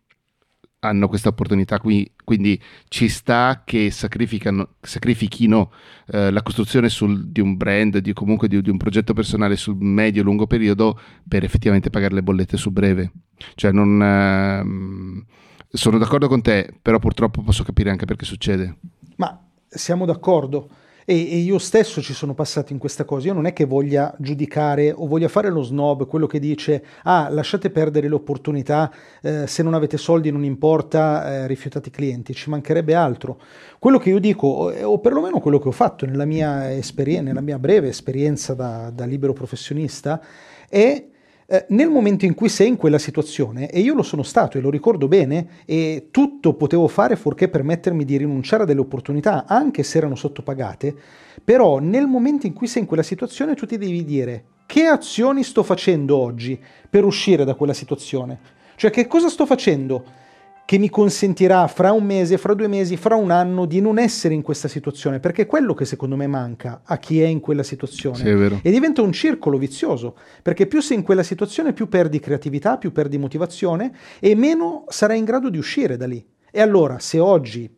hanno 0.81 1.09
questa 1.09 1.31
opportunità 1.31 1.81
qui, 1.81 2.09
quindi 2.23 2.61
ci 2.89 3.09
sta 3.09 3.63
che 3.65 3.91
sacrifichino 3.91 5.73
eh, 6.07 6.31
la 6.31 6.43
costruzione 6.43 6.89
sul, 6.89 7.29
di 7.29 7.41
un 7.41 7.57
brand, 7.57 7.99
di, 7.99 8.13
comunque 8.13 8.47
di, 8.47 8.61
di, 8.61 8.71
un 8.71 8.77
progetto 8.77 9.13
personale 9.13 9.57
sul 9.57 9.77
medio-lungo 9.77 10.47
periodo 10.47 11.01
per 11.27 11.43
effettivamente 11.43 11.91
pagare 11.91 12.15
le 12.15 12.23
bollette 12.23 12.57
su 12.57 12.71
breve. 12.71 13.13
Cioè 13.55 13.73
non... 13.73 14.01
Ehm, 14.03 15.27
sono 15.71 15.99
d'accordo 15.99 16.29
con 16.29 16.43
te, 16.43 16.73
però 16.81 16.99
purtroppo 16.99 17.43
posso 17.43 17.65
capire 17.65 17.91
anche 17.91 18.05
perché 18.05 18.25
succede. 18.25 18.77
Ma 19.17 19.39
siamo 19.69 20.05
d'accordo. 20.05 20.69
E, 21.09 21.15
io 21.15 21.59
stesso 21.59 22.03
ci 22.03 22.13
sono 22.13 22.35
passato 22.35 22.73
in 22.73 22.81
questa 22.81 23.05
cosa. 23.05 23.29
Io 23.29 23.33
non 23.33 23.47
è 23.47 23.53
che 23.53 23.65
voglia 23.65 24.13
giudicare 24.19 24.91
o 24.91 25.07
voglia 25.07 25.29
fare 25.29 25.51
lo 25.51 25.63
snob, 25.63 26.07
quello 26.07 26.27
che 26.27 26.41
dice: 26.41 26.85
ah, 27.05 27.29
lasciate 27.31 27.71
perdere 27.71 28.09
l'opportunità, 28.09 28.93
eh, 29.23 29.47
se 29.47 29.63
non 29.63 29.75
avete 29.75 29.99
soldi 29.99 30.33
non 30.33 30.43
importa, 30.43 31.45
eh, 31.45 31.47
rifiutate 31.47 31.91
i 31.91 31.93
clienti, 31.93 32.35
ci 32.35 32.51
mancherebbe 32.51 32.95
altro. 32.95 33.41
Quello 33.79 33.99
che 33.99 34.11
io 34.11 34.19
dico, 34.19 34.49
o 34.49 34.99
perlomeno 34.99 35.39
quello 35.39 35.61
che 35.61 35.69
ho 35.69 35.73
fatto 35.73 36.07
nella 36.07 36.25
mia, 36.25 36.75
esperien- 36.75 37.25
nella 37.25 37.41
mia 37.41 37.59
breve 37.59 37.87
esperienza 37.87 38.55
da, 38.55 38.91
da 38.91 39.05
libero 39.05 39.33
professionista, 39.33 40.21
è 40.69 41.07
eh, 41.47 41.67
nel 41.69 41.89
momento 41.89 42.25
in 42.25 42.35
cui 42.35 42.49
sei 42.49 42.69
in 42.69 42.77
quella 42.77 42.99
situazione, 42.99 43.71
e 43.71 43.81
io 43.81 43.95
lo 43.95 44.03
sono 44.03 44.23
stato 44.23 44.59
e 44.59 44.61
lo 44.61 44.71
ricordo 44.71 45.09
bene, 45.09 45.49
e 45.65 46.09
tutto 46.11 46.55
potevo 46.55 46.89
fare 46.89 47.17
fuorché 47.17 47.49
permettermi 47.49 48.05
di 48.05 48.17
rinunciare 48.17 48.65
a 48.65 48.67
delle 48.67 48.81
opportunità, 48.81 49.45
anche 49.47 49.83
se 49.83 49.99
erano 49.99 50.17
sottopagate, 50.17 50.95
però 51.45 51.79
nel 51.79 52.07
momento 52.07 52.47
in 52.47 52.53
cui 52.53 52.67
sei 52.67 52.83
in 52.83 52.89
quella 52.89 53.03
situazione 53.03 53.55
tu 53.55 53.67
ti 53.67 53.79
devi 53.79 54.05
dire 54.05 54.45
che 54.67 54.87
azioni 54.87 55.45
sto 55.45 55.63
facendo 55.63 56.17
oggi 56.17 56.61
per 56.91 57.05
uscire 57.05 57.45
da 57.45 57.55
quella 57.55 57.73
situazione. 57.73 58.55
Cioè 58.75 58.91
che 58.91 59.07
cosa 59.07 59.29
sto 59.29 59.47
facendo 59.47 60.05
che 60.67 60.79
mi 60.79 60.91
consentirà 60.91 61.67
fra 61.69 61.93
un 61.93 62.05
mese, 62.05 62.37
fra 62.39 62.53
due 62.53 62.67
mesi, 62.67 62.97
fra 62.97 63.15
un 63.15 63.31
anno 63.31 63.67
di 63.67 63.81
non 63.81 63.99
essere 63.99 64.35
in 64.35 64.43
questa 64.43 64.67
situazione, 64.67 65.21
perché 65.21 65.43
è 65.43 65.47
quello 65.47 65.75
che 65.75 65.85
secondo 65.85 66.17
me 66.17 66.27
manca 66.27 66.83
a 66.85 66.99
chi 66.99 67.23
è 67.23 67.27
in 67.27 67.39
quella 67.39 67.63
situazione. 67.63 68.17
Sì, 68.17 68.59
e 68.63 68.71
diventa 68.73 69.01
un 69.01 69.13
circolo 69.13 69.59
vizioso, 69.59 70.17
perché 70.43 70.67
più 70.67 70.81
sei 70.81 70.97
in 70.97 71.05
quella 71.05 71.23
situazione, 71.23 71.73
più 71.73 71.89
perdi 71.89 72.19
creatività, 72.19 72.79
più 72.79 72.91
perdi 72.91 73.17
motivazione 73.17 73.93
e 74.19 74.35
meno 74.35 74.85
sarai 74.89 75.19
in 75.19 75.25
grado 75.25 75.49
di 75.51 75.59
uscire 75.59 75.97
da 75.97 76.07
lì. 76.07 76.25
E 76.51 76.61
allora, 76.61 76.99
se 76.99 77.21
oggi 77.21 77.73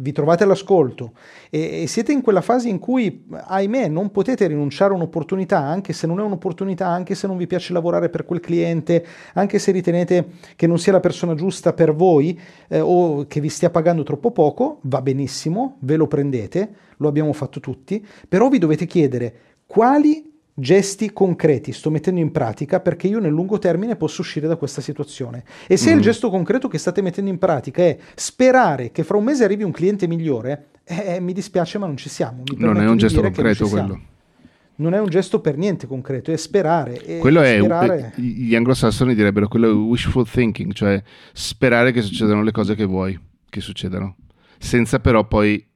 vi 0.00 0.12
trovate 0.12 0.44
all'ascolto. 0.44 1.12
E, 1.48 1.82
e, 1.82 1.86
siete 1.86 2.12
in 2.12 2.22
quella 2.22 2.40
fase 2.40 2.68
in 2.68 2.78
cui, 2.78 3.26
ahimè, 3.30 3.88
non 3.88 4.10
potete 4.10 4.46
rinunciare 4.46 4.92
a 4.92 4.96
un'opportunità, 4.96 5.58
anche 5.58 5.92
se 5.92 6.06
non 6.06 6.20
è 6.20 6.22
un'opportunità, 6.22 6.86
anche 6.86 7.14
se 7.14 7.26
non 7.26 7.36
vi 7.36 7.46
piace 7.46 7.72
lavorare 7.72 8.08
per 8.08 8.24
quel 8.24 8.40
cliente, 8.40 9.04
anche 9.34 9.58
se 9.58 9.72
ritenete 9.72 10.26
che 10.56 10.66
non 10.66 10.78
sia 10.78 10.92
la 10.92 11.00
persona 11.00 11.34
giusta 11.34 11.72
per 11.72 11.94
voi 11.94 12.38
eh, 12.68 12.80
o 12.80 13.26
che 13.26 13.40
vi 13.40 13.48
stia 13.48 13.70
pagando 13.70 14.02
troppo 14.02 14.30
poco, 14.30 14.78
va 14.82 15.02
benissimo, 15.02 15.76
ve 15.80 15.96
lo 15.96 16.06
prendete, 16.06 16.74
lo 16.96 17.08
abbiamo 17.08 17.32
fatto 17.32 17.60
tutti, 17.60 18.04
però 18.28 18.48
vi 18.48 18.58
dovete 18.58 18.86
chiedere 18.86 19.34
quali 19.66 20.29
gesti 20.60 21.12
concreti 21.12 21.72
sto 21.72 21.90
mettendo 21.90 22.20
in 22.20 22.30
pratica 22.30 22.80
perché 22.80 23.08
io 23.08 23.18
nel 23.18 23.32
lungo 23.32 23.58
termine 23.58 23.96
posso 23.96 24.20
uscire 24.20 24.46
da 24.46 24.56
questa 24.56 24.80
situazione. 24.80 25.44
E 25.66 25.76
se 25.76 25.92
mm. 25.92 25.96
il 25.96 26.02
gesto 26.02 26.30
concreto 26.30 26.68
che 26.68 26.78
state 26.78 27.02
mettendo 27.02 27.30
in 27.30 27.38
pratica 27.38 27.82
è 27.82 27.98
sperare 28.14 28.92
che 28.92 29.02
fra 29.02 29.16
un 29.16 29.24
mese 29.24 29.44
arrivi 29.44 29.62
un 29.62 29.72
cliente 29.72 30.06
migliore, 30.06 30.68
eh, 30.84 31.18
mi 31.20 31.32
dispiace 31.32 31.78
ma 31.78 31.86
non 31.86 31.96
ci 31.96 32.08
siamo. 32.08 32.42
Non 32.56 32.80
è 32.80 32.88
un 32.88 32.96
gesto 32.96 33.20
concreto 33.20 33.68
quello. 33.68 34.00
Non 34.76 34.94
è 34.94 35.00
un 35.00 35.08
gesto 35.08 35.40
per 35.40 35.58
niente 35.58 35.86
concreto, 35.86 36.32
è 36.32 36.36
sperare. 36.36 37.04
E 37.04 37.18
quello 37.18 37.42
è, 37.42 37.58
sperare... 37.58 38.12
gli 38.16 38.54
anglosassoni 38.54 39.14
direbbero 39.14 39.46
quello 39.46 39.68
è 39.68 39.72
wishful 39.72 40.26
thinking, 40.26 40.72
cioè 40.72 41.02
sperare 41.34 41.92
che 41.92 42.00
succedano 42.00 42.42
le 42.42 42.50
cose 42.50 42.74
che 42.74 42.84
vuoi 42.86 43.18
che 43.50 43.60
succedano, 43.60 44.16
senza 44.58 45.00
però 45.00 45.26
poi 45.26 45.66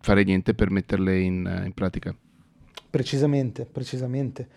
fare 0.00 0.22
niente 0.22 0.54
per 0.54 0.70
metterle 0.70 1.18
in, 1.18 1.62
in 1.64 1.72
pratica. 1.72 2.14
Precisamente, 2.92 3.64
precisamente. 3.64 4.48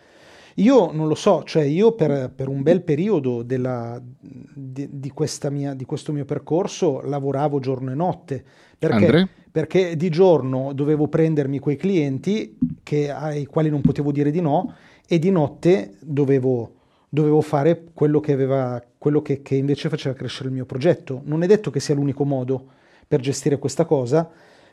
Io 0.56 0.92
non 0.92 1.08
lo 1.08 1.16
so, 1.16 1.44
cioè 1.46 1.64
io 1.64 1.94
per, 1.94 2.34
per 2.36 2.50
un 2.50 2.62
bel 2.64 2.82
periodo 2.82 3.44
della, 3.44 3.98
di, 4.20 4.90
di, 4.92 5.14
mia, 5.52 5.74
di, 5.74 5.86
questo 5.86 6.12
mio 6.12 6.26
percorso 6.26 7.00
lavoravo 7.00 7.62
giorno 7.62 7.92
e 7.92 7.96
notte, 7.96 8.44
perché, 8.78 9.30
perché, 9.50 9.96
di 9.96 10.10
giorno 10.10 10.74
dovevo 10.74 11.08
prendermi 11.08 11.60
quei 11.60 11.78
clienti 11.78 12.58
che, 12.84 13.10
ai 13.10 13.46
quali 13.46 13.70
non 13.70 13.80
potevo 13.80 14.12
dire 14.12 14.32
di 14.32 14.42
no 14.42 14.74
e 15.08 15.18
di 15.18 15.32
notte 15.32 15.96
dovevo, 16.02 16.74
dovevo 17.08 17.40
fare 17.40 17.86
quello, 17.94 18.20
che, 18.20 18.34
aveva, 18.34 18.84
quello 18.98 19.22
che, 19.22 19.42
che 19.42 19.56
invece 19.56 19.88
faceva 19.88 20.14
crescere 20.14 20.50
il 20.50 20.56
mio 20.56 20.66
progetto. 20.66 21.22
Non 21.24 21.42
è 21.42 21.48
detto 21.48 21.72
che 21.72 21.80
sia 21.80 21.96
l'unico 21.96 22.26
modo 22.26 22.66
per 23.08 23.22
gestire 23.22 23.58
questa 23.60 23.86
cosa, 23.86 24.30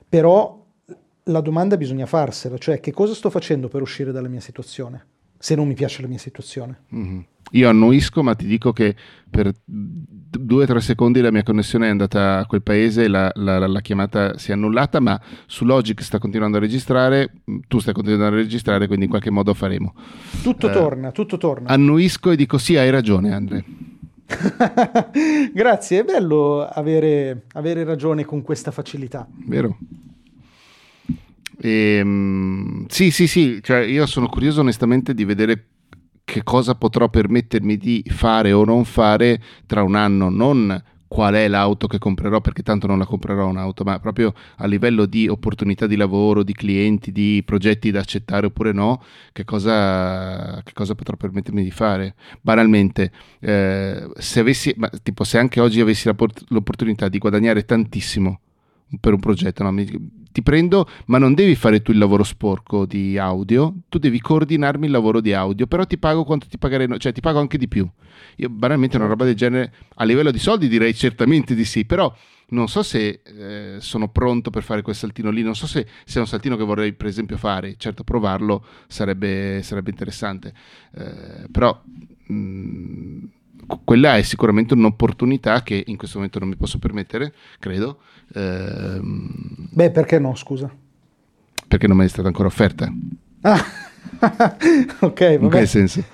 però 0.09 0.62
la 1.25 1.41
domanda 1.41 1.77
bisogna 1.77 2.07
farsela, 2.07 2.59
cioè 2.59 2.81
che 2.81 2.93
cosa 2.93 3.15
sto 3.15 3.31
facendo 3.31 3.69
per 3.69 3.83
uscire 3.83 4.13
dalla 4.13 4.29
mia 4.29 4.41
situazione? 4.41 5.07
se 5.43 5.57
non 5.57 5.67
mi 5.67 5.75
piace 5.75 6.03
la 6.03 6.07
mia 6.07 6.19
situazione. 6.19 6.83
Mm-hmm. 6.95 7.19
Io 7.55 7.69
annuisco, 7.69 8.23
ma 8.23 8.37
ti 8.37 8.47
dico 8.47 8.73
che 8.73 8.95
per 9.29 9.53
due 9.65 10.63
o 10.63 10.67
tre 10.67 10.81
secondi 10.81 11.21
la 11.21 11.33
mia 11.33 11.43
connessione 11.43 11.89
è 11.89 11.91
andata 11.91 12.39
a 12.39 12.47
quel 12.47 12.63
paese 12.63 13.05
e 13.05 13.09
la, 13.09 13.29
la, 13.35 13.67
la, 13.67 13.81
chiamata 13.81 14.39
si 14.39 14.53
è 14.53 14.55
annullata, 14.55 15.01
ma 15.01 15.21
su 15.47 15.65
Logic 15.65 16.01
sta 16.01 16.21
continuando 16.21 16.59
a 16.59 16.61
registrare, 16.61 17.33
tu 17.67 17.81
stai 17.81 17.93
continuando 17.93 18.37
a 18.37 18.39
registrare, 18.39 18.87
quindi 18.87 19.07
in 19.07 19.11
qualche 19.11 19.31
modo 19.31 19.53
faremo. 19.53 19.95
Tutto 20.45 20.71
eh, 20.71 20.73
torna, 20.73 21.11
tutto 21.11 21.37
torna. 21.39 21.69
Annuisco 21.71 22.31
e 22.31 22.37
dico 22.37 22.57
sì, 22.57 22.77
hai 22.77 22.91
ragione 22.91 23.33
Andre. 23.33 23.65
Grazie, 25.53 26.01
è 26.01 26.05
bello 26.05 26.65
avere, 26.65 27.47
avere, 27.55 27.83
ragione 27.83 28.25
con 28.25 28.43
questa 28.43 28.71
facilità. 28.71 29.27
Vero. 29.45 29.77
E, 31.61 32.01
um, 32.03 32.87
sì, 32.89 33.11
sì, 33.11 33.27
sì, 33.27 33.61
cioè 33.63 33.81
io 33.81 34.07
sono 34.07 34.29
curioso 34.29 34.61
onestamente 34.61 35.15
di 35.15 35.25
vedere 35.25 35.67
che 36.25 36.43
cosa 36.43 36.75
potrò 36.75 37.09
permettermi 37.09 37.77
di 37.77 38.03
fare 38.09 38.53
o 38.53 38.65
non 38.65 38.85
fare 38.85 39.43
tra 39.67 39.83
un 39.83 39.95
anno, 39.95 40.29
non 40.29 40.83
qual 41.13 41.35
è 41.35 41.47
l'auto 41.47 41.89
che 41.89 41.99
comprerò 41.99 42.41
perché 42.41 42.63
tanto 42.63 42.87
non 42.87 42.99
la 42.99 43.05
comprerò 43.05 43.47
un'auto, 43.47 43.85
ma 43.85 44.01
proprio 44.01 44.33
a 44.57 44.67
livello 44.67 45.05
di 45.05 45.29
opportunità 45.29 45.87
di 45.87 45.97
lavoro, 45.97 46.43
di 46.43 46.55
clienti, 46.55 47.13
di 47.13 47.43
progetti 47.45 47.91
da 47.91 48.01
accettare 48.01 48.47
oppure 48.47 48.73
no, 48.73 49.03
che 49.31 49.45
cosa, 49.45 50.63
che 50.65 50.73
cosa 50.73 50.95
potrò 50.95 51.17
permettermi 51.17 51.63
di 51.63 51.71
fare. 51.71 52.15
Banalmente, 52.41 53.13
eh, 53.41 54.09
se 54.17 54.41
avessi, 54.41 54.73
ma, 54.79 54.89
tipo 55.03 55.25
se 55.25 55.37
anche 55.37 55.61
oggi 55.61 55.83
avessi 55.83 56.11
l'opportunità 56.49 57.11
di 57.11 57.19
guadagnare 57.19 57.67
tantissimo 57.67 58.41
per 59.01 59.13
un 59.13 59.21
progetto, 59.21 59.63
no? 59.63 59.85
Ti 60.33 60.43
prendo, 60.43 60.89
ma 61.07 61.19
non 61.19 61.35
devi 61.35 61.55
fare 61.55 61.83
tu 61.83 61.91
il 61.91 61.99
lavoro 61.99 62.25
sporco 62.25 62.87
di 62.87 63.19
audio, 63.19 63.75
tu 63.89 63.99
devi 63.99 64.21
coordinarmi 64.21 64.87
il 64.87 64.93
lavoro 64.93 65.21
di 65.21 65.35
audio, 65.35 65.67
però 65.67 65.85
ti 65.85 65.99
pago 65.99 66.25
quanto 66.25 66.47
ti 66.49 66.57
pagherei, 66.57 66.99
cioè 66.99 67.13
ti 67.13 67.21
pago 67.21 67.39
anche 67.39 67.59
di 67.59 67.69
più. 67.69 67.87
Io 68.37 68.49
banalmente 68.49 68.97
una 68.97 69.07
roba 69.07 69.25
del 69.25 69.35
genere 69.35 69.73
a 69.97 70.05
livello 70.05 70.31
di 70.31 70.39
soldi 70.39 70.69
direi 70.69 70.95
certamente 70.95 71.55
di 71.55 71.65
sì, 71.65 71.85
però 71.85 72.15
non 72.49 72.69
so 72.69 72.83
se 72.83 73.21
eh, 73.25 73.77
sono 73.81 74.09
pronto 74.09 74.51
per 74.51 74.63
fare 74.63 74.83
quel 74.83 74.95
saltino 74.95 75.31
lì, 75.31 75.43
non 75.43 75.55
so 75.55 75.67
se, 75.67 75.87
se, 76.05 76.19
è 76.19 76.21
un 76.21 76.27
saltino 76.27 76.57
che 76.57 76.65
vorrei 76.65 76.93
per 76.95 77.07
esempio 77.07 77.37
fare, 77.37 77.77
certo 77.77 78.05
provarlo 78.05 78.65
sarebbe, 78.87 79.61
sarebbe 79.63 79.91
interessante, 79.91 80.53
eh, 80.95 81.47
però... 81.51 81.79
Mh, 82.29 82.35
mm, 82.35 83.25
quella 83.85 84.17
è 84.17 84.23
sicuramente 84.23 84.75
un'opportunità 84.75 85.63
che 85.63 85.83
in 85.87 85.97
questo 85.97 86.17
momento 86.17 86.39
non 86.39 86.49
mi 86.49 86.57
posso 86.57 86.79
permettere, 86.79 87.33
credo. 87.59 87.99
Ehm, 88.35 89.69
Beh, 89.71 89.91
perché 89.91 90.19
no, 90.19 90.35
scusa? 90.35 90.71
Perché 91.69 91.87
non 91.87 91.97
mi 91.97 92.05
è 92.05 92.09
stata 92.09 92.29
ancora 92.29 92.49
offerta. 92.49 92.93
Ah, 93.43 93.65
ok. 95.01 95.39
In 95.41 95.49
che 95.49 95.67
senso? 95.67 96.05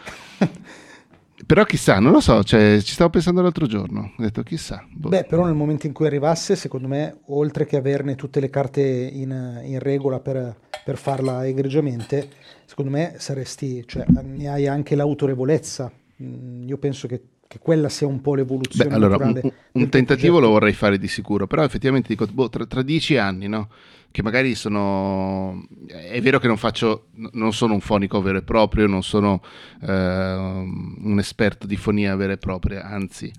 però 1.46 1.64
chissà, 1.64 1.98
non 1.98 2.12
lo 2.12 2.20
so, 2.20 2.44
cioè, 2.44 2.78
ci 2.82 2.92
stavo 2.92 3.10
pensando 3.10 3.40
l'altro 3.40 3.66
giorno, 3.66 4.12
ho 4.16 4.22
detto 4.22 4.42
chissà. 4.42 4.86
Boh. 4.90 5.08
Beh, 5.08 5.24
però 5.24 5.46
nel 5.46 5.54
momento 5.54 5.86
in 5.86 5.94
cui 5.94 6.06
arrivasse, 6.06 6.56
secondo 6.56 6.88
me, 6.88 7.20
oltre 7.26 7.64
che 7.64 7.76
averne 7.76 8.16
tutte 8.16 8.38
le 8.38 8.50
carte 8.50 8.82
in, 8.82 9.62
in 9.64 9.78
regola 9.78 10.20
per, 10.20 10.56
per, 10.84 10.98
farla 10.98 11.46
egregiamente, 11.46 12.28
secondo 12.66 12.90
me 12.90 13.14
saresti, 13.16 13.82
cioè, 13.86 14.04
ne 14.22 14.48
hai 14.48 14.66
anche 14.66 14.94
l'autorevolezza. 14.94 15.90
Mm, 16.22 16.68
io 16.68 16.76
penso 16.76 17.08
che 17.08 17.22
che 17.48 17.58
quella 17.58 17.88
sia 17.88 18.06
un 18.06 18.20
po' 18.20 18.34
l'evoluzione 18.34 18.90
Beh, 18.90 18.94
allora, 18.94 19.16
un, 19.16 19.40
un 19.72 19.88
tentativo 19.88 20.34
progetto. 20.34 20.40
lo 20.40 20.50
vorrei 20.50 20.74
fare 20.74 20.98
di 20.98 21.08
sicuro, 21.08 21.46
però 21.46 21.64
effettivamente 21.64 22.08
dico, 22.08 22.26
boh, 22.26 22.50
tra, 22.50 22.66
tra, 22.66 22.82
dieci 22.82 23.16
anni, 23.16 23.48
no? 23.48 23.70
Che 24.10 24.22
magari 24.22 24.54
sono... 24.54 25.66
È 25.86 26.20
vero 26.20 26.38
che 26.38 26.46
non 26.46 26.58
faccio... 26.58 27.06
Non 27.32 27.54
sono 27.54 27.72
un 27.72 27.80
fonico 27.80 28.20
vero 28.20 28.38
e 28.38 28.42
proprio, 28.42 28.86
non 28.86 29.02
sono 29.02 29.42
eh, 29.82 29.92
un 29.92 31.16
esperto 31.18 31.66
di 31.66 31.76
fonia 31.76 32.14
vera 32.16 32.34
e 32.34 32.38
propria, 32.38 32.84
anzi 32.84 33.32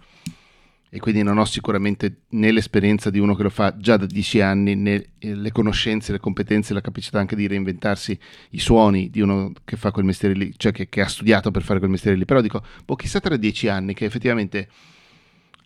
e 0.91 0.99
quindi 0.99 1.21
non 1.21 1.37
ho 1.37 1.45
sicuramente 1.45 2.21
né 2.29 2.51
l'esperienza 2.51 3.09
di 3.09 3.19
uno 3.19 3.35
che 3.35 3.43
lo 3.43 3.49
fa 3.49 3.77
già 3.77 3.95
da 3.95 4.07
dieci 4.07 4.41
anni, 4.41 4.75
né 4.75 5.09
eh, 5.19 5.35
le 5.35 5.51
conoscenze, 5.51 6.11
le 6.11 6.19
competenze, 6.19 6.73
la 6.73 6.81
capacità 6.81 7.19
anche 7.19 7.35
di 7.35 7.45
reinventarsi 7.45 8.17
i 8.51 8.59
suoni 8.59 9.09
di 9.09 9.21
uno 9.21 9.51
che 9.63 9.77
fa 9.77 9.91
quel 9.91 10.05
mestiere 10.05 10.33
lì, 10.33 10.51
cioè 10.57 10.71
che, 10.71 10.89
che 10.89 11.01
ha 11.01 11.07
studiato 11.07 11.51
per 11.51 11.61
fare 11.61 11.77
quel 11.77 11.91
mestiere 11.91 12.17
lì. 12.17 12.25
Però 12.25 12.41
dico, 12.41 12.63
boh, 12.85 12.95
chissà 12.95 13.19
tra 13.19 13.37
dieci 13.37 13.67
anni 13.67 13.93
che 13.93 14.05
effettivamente 14.05 14.67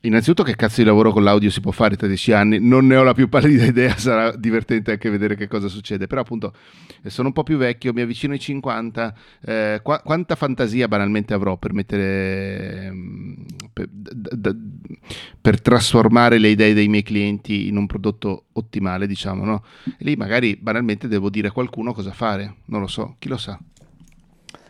Innanzitutto 0.05 0.43
che 0.43 0.57
cazzo 0.57 0.81
di 0.81 0.87
lavoro 0.87 1.13
con 1.13 1.23
l'audio 1.23 1.49
si 1.49 1.61
può 1.61 1.71
fare 1.71 1.95
tra 1.95 2.07
dieci 2.07 2.33
anni? 2.33 2.59
Non 2.59 2.85
ne 2.87 2.97
ho 2.97 3.03
la 3.03 3.13
più 3.13 3.29
pallida 3.29 3.63
idea, 3.67 3.95
sarà 3.95 4.35
divertente 4.35 4.91
anche 4.91 5.09
vedere 5.09 5.35
che 5.35 5.47
cosa 5.47 5.69
succede, 5.69 6.07
però 6.07 6.19
appunto 6.19 6.53
eh, 7.01 7.09
sono 7.09 7.29
un 7.29 7.33
po' 7.33 7.43
più 7.43 7.55
vecchio, 7.55 7.93
mi 7.93 8.01
avvicino 8.01 8.33
ai 8.33 8.39
50, 8.39 9.15
eh, 9.45 9.79
qu- 9.81 10.03
quanta 10.03 10.35
fantasia 10.35 10.89
banalmente 10.89 11.33
avrò 11.33 11.55
per 11.55 11.71
mettere, 11.71 12.91
mm, 12.91 13.33
per, 13.71 13.87
d- 13.89 14.35
d- 14.35 14.97
per, 15.39 15.61
trasformare 15.61 16.37
le 16.37 16.49
idee 16.49 16.73
dei 16.73 16.89
miei 16.89 17.03
clienti 17.03 17.69
in 17.69 17.77
un 17.77 17.87
prodotto 17.87 18.47
ottimale, 18.53 19.07
diciamo, 19.07 19.45
no? 19.45 19.63
E 19.85 20.03
lì 20.03 20.17
magari 20.17 20.57
banalmente 20.57 21.07
devo 21.07 21.29
dire 21.29 21.47
a 21.47 21.51
qualcuno 21.51 21.93
cosa 21.93 22.11
fare, 22.11 22.55
non 22.65 22.81
lo 22.81 22.87
so, 22.87 23.15
chi 23.19 23.29
lo 23.29 23.37
sa. 23.37 23.57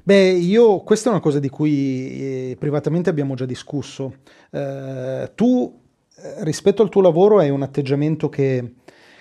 Beh, 0.06 0.32
io 0.32 0.80
questa 0.82 1.08
è 1.08 1.12
una 1.13 1.22
cosa 1.22 1.39
di 1.39 1.48
cui 1.48 2.52
eh, 2.52 2.56
privatamente 2.60 3.10
abbiamo 3.10 3.36
già 3.36 3.46
discusso. 3.46 4.16
Eh, 4.52 5.32
tu 5.34 5.80
eh, 6.18 6.44
rispetto 6.44 6.82
al 6.82 6.89
tuo 6.89 7.02
lavoro 7.02 7.39
hai 7.39 7.50
un 7.50 7.62
atteggiamento 7.62 8.28
che, 8.28 8.74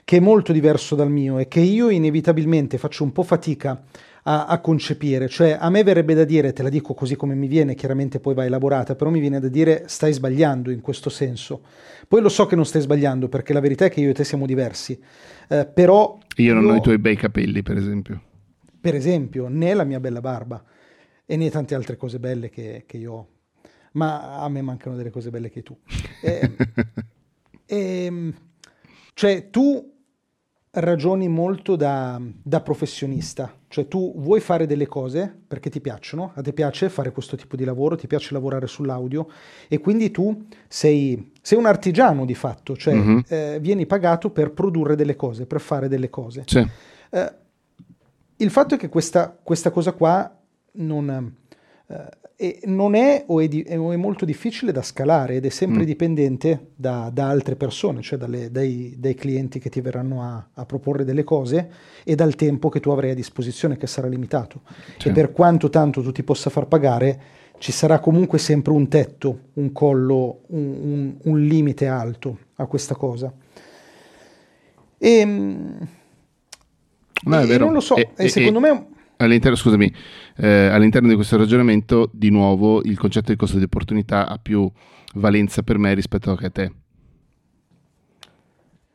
che, 0.02 0.16
è 0.16 0.20
molto 0.20 0.50
diverso 0.50 0.96
dal 0.96 1.08
mio 1.08 1.38
e 1.38 1.46
che 1.46 1.60
io 1.60 1.88
inevitabilmente 1.88 2.78
faccio 2.78 3.04
un 3.04 3.12
po' 3.12 3.22
fatica 3.22 3.80
a, 4.24 4.46
a, 4.46 4.60
concepire. 4.60 5.28
Cioè, 5.28 5.56
a 5.60 5.70
me 5.70 5.84
verrebbe 5.84 6.14
da 6.14 6.24
dire, 6.24 6.52
te 6.52 6.64
la 6.64 6.68
dico 6.68 6.94
così 6.94 7.14
come 7.14 7.36
mi 7.36 7.46
viene, 7.46 7.76
chiaramente 7.76 8.18
poi 8.18 8.34
va 8.34 8.44
elaborata, 8.44 8.96
però 8.96 9.08
mi 9.08 9.20
viene 9.20 9.38
da 9.38 9.48
dire 9.48 9.84
stai 9.86 10.12
sbagliando 10.12 10.72
in 10.72 10.80
questo 10.80 11.10
senso. 11.10 11.62
Poi 12.08 12.20
lo 12.20 12.28
so 12.28 12.46
che 12.46 12.56
non 12.56 12.66
stai 12.66 12.82
sbagliando 12.82 13.28
perché 13.28 13.52
la 13.52 13.60
verità 13.60 13.84
è 13.84 13.88
che 13.88 14.00
io 14.00 14.10
e 14.10 14.14
te 14.14 14.24
siamo 14.24 14.46
diversi. 14.46 15.00
Eh, 15.48 15.64
però 15.64 16.18
io 16.38 16.54
non 16.54 16.64
io... 16.64 16.72
ho 16.72 16.74
i 16.74 16.80
tuoi 16.80 16.98
bei 16.98 17.14
capelli, 17.14 17.62
per 17.62 17.76
esempio 17.76 18.22
per 18.82 18.96
esempio, 18.96 19.46
né 19.48 19.74
la 19.74 19.84
mia 19.84 20.00
bella 20.00 20.20
barba 20.20 20.60
e 21.24 21.36
né 21.36 21.50
tante 21.50 21.74
altre 21.74 21.96
cose 21.96 22.18
belle 22.18 22.50
che, 22.50 22.84
che 22.86 22.96
io 22.96 23.12
ho. 23.12 23.28
Ma 23.92 24.38
a 24.38 24.48
me 24.48 24.62
mancano 24.62 24.96
delle 24.96 25.10
cose 25.10 25.30
belle 25.30 25.50
che 25.50 25.62
tu. 25.62 25.76
e, 26.22 26.56
e, 27.66 27.76
ehm, 28.06 28.34
cioè, 29.14 29.50
tu 29.50 29.90
ragioni 30.74 31.28
molto 31.28 31.76
da, 31.76 32.18
da, 32.42 32.62
professionista, 32.62 33.54
cioè 33.68 33.88
tu 33.88 34.14
vuoi 34.16 34.40
fare 34.40 34.66
delle 34.66 34.86
cose 34.86 35.34
perché 35.46 35.68
ti 35.68 35.82
piacciono, 35.82 36.32
a 36.34 36.40
te 36.40 36.54
piace 36.54 36.88
fare 36.88 37.12
questo 37.12 37.36
tipo 37.36 37.56
di 37.56 37.64
lavoro, 37.64 37.94
ti 37.94 38.06
piace 38.06 38.32
lavorare 38.32 38.66
sull'audio 38.66 39.28
e 39.68 39.78
quindi 39.80 40.10
tu 40.10 40.46
sei, 40.68 41.32
sei 41.42 41.58
un 41.58 41.66
artigiano 41.66 42.24
di 42.24 42.34
fatto, 42.34 42.74
cioè 42.74 42.94
mm-hmm. 42.94 43.18
eh, 43.28 43.58
vieni 43.60 43.84
pagato 43.84 44.30
per 44.30 44.52
produrre 44.52 44.96
delle 44.96 45.14
cose, 45.14 45.44
per 45.44 45.60
fare 45.60 45.88
delle 45.88 46.08
cose. 46.08 46.44
Sì. 46.46 46.66
Eh, 47.10 47.34
il 48.36 48.50
fatto 48.50 48.74
è 48.74 48.78
che 48.78 48.88
questa, 48.88 49.36
questa 49.42 49.70
cosa 49.70 49.92
qua 49.92 50.41
non, 50.72 51.34
eh, 52.36 52.60
non 52.64 52.94
è 52.94 53.24
o 53.26 53.40
è, 53.40 53.48
di, 53.48 53.62
è, 53.62 53.76
molto 53.76 54.24
difficile 54.24 54.72
da 54.72 54.82
scalare 54.82 55.36
ed 55.36 55.46
è 55.46 55.48
sempre 55.48 55.82
mm. 55.82 55.86
dipendente 55.86 56.66
da, 56.74 57.10
da, 57.12 57.28
altre 57.28 57.56
persone, 57.56 58.02
cioè 58.02 58.18
dalle, 58.18 58.50
dai, 58.50 58.94
dai, 58.98 59.14
clienti 59.14 59.58
che 59.58 59.70
ti 59.70 59.80
verranno 59.80 60.22
a, 60.22 60.48
a, 60.54 60.66
proporre 60.66 61.04
delle 61.04 61.24
cose 61.24 61.70
e 62.02 62.14
dal 62.14 62.34
tempo 62.34 62.68
che 62.68 62.80
tu 62.80 62.90
avrai 62.90 63.10
a 63.10 63.14
disposizione 63.14 63.76
che 63.76 63.86
sarà 63.86 64.08
limitato. 64.08 64.62
Cioè. 64.96 65.12
E 65.12 65.14
per 65.14 65.32
quanto 65.32 65.70
tanto 65.70 66.02
tu 66.02 66.10
ti 66.10 66.22
possa 66.22 66.50
far 66.50 66.66
pagare, 66.66 67.20
ci 67.58 67.70
sarà 67.70 68.00
comunque 68.00 68.38
sempre 68.38 68.72
un 68.72 68.88
tetto, 68.88 69.50
un 69.54 69.70
collo, 69.70 70.40
un, 70.48 70.76
un, 70.82 71.16
un 71.22 71.40
limite 71.40 71.86
alto 71.86 72.38
a 72.56 72.66
questa 72.66 72.96
cosa. 72.96 73.32
E, 74.98 75.08
ehm, 75.08 75.88
No, 77.24 77.38
è 77.38 77.46
vero. 77.46 77.66
non 77.66 77.74
lo 77.74 77.80
so, 77.80 77.94
e, 77.94 78.10
e 78.16 78.28
secondo 78.28 78.58
e, 78.58 78.62
me... 78.62 78.86
All'interno, 79.22 79.56
scusami, 79.56 79.94
eh, 80.36 80.66
all'interno 80.66 81.08
di 81.08 81.14
questo 81.14 81.36
ragionamento, 81.36 82.10
di 82.12 82.30
nuovo, 82.30 82.82
il 82.82 82.98
concetto 82.98 83.30
di 83.30 83.38
costo 83.38 83.58
di 83.58 83.64
opportunità 83.64 84.26
ha 84.26 84.38
più 84.38 84.68
valenza 85.14 85.62
per 85.62 85.78
me 85.78 85.94
rispetto 85.94 86.32
a 86.32 86.50
te. 86.50 86.72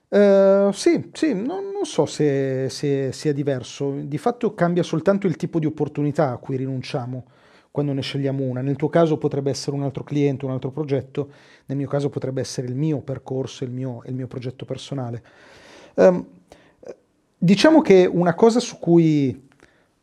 Uh, 0.09 0.71
sì, 0.71 1.09
sì, 1.13 1.33
non, 1.33 1.71
non 1.71 1.83
so 1.83 2.05
se, 2.05 2.69
sia 2.69 3.33
diverso. 3.33 3.91
Di 4.03 4.17
fatto 4.17 4.53
cambia 4.53 4.83
soltanto 4.83 5.27
il 5.27 5.37
tipo 5.37 5.59
di 5.59 5.65
opportunità 5.65 6.31
a 6.31 6.37
cui 6.37 6.57
rinunciamo 6.57 7.25
quando 7.71 7.93
ne 7.93 8.01
scegliamo 8.01 8.43
una. 8.43 8.61
Nel 8.61 8.75
tuo 8.75 8.89
caso 8.89 9.17
potrebbe 9.17 9.49
essere 9.49 9.75
un 9.75 9.83
altro 9.83 10.03
cliente, 10.03 10.45
un 10.45 10.51
altro 10.51 10.71
progetto, 10.71 11.31
nel 11.67 11.77
mio 11.77 11.87
caso 11.87 12.09
potrebbe 12.09 12.41
essere 12.41 12.67
il 12.67 12.75
mio 12.75 12.99
percorso, 12.99 13.63
il 13.63 13.71
mio, 13.71 14.01
il 14.07 14.13
mio 14.13 14.27
progetto 14.27 14.65
personale. 14.65 15.23
Um, 15.95 16.25
Diciamo 17.39 17.81
che 17.81 18.09
una 18.11 18.33
cosa 18.33 18.59
su 18.59 18.79
cui, 18.79 19.46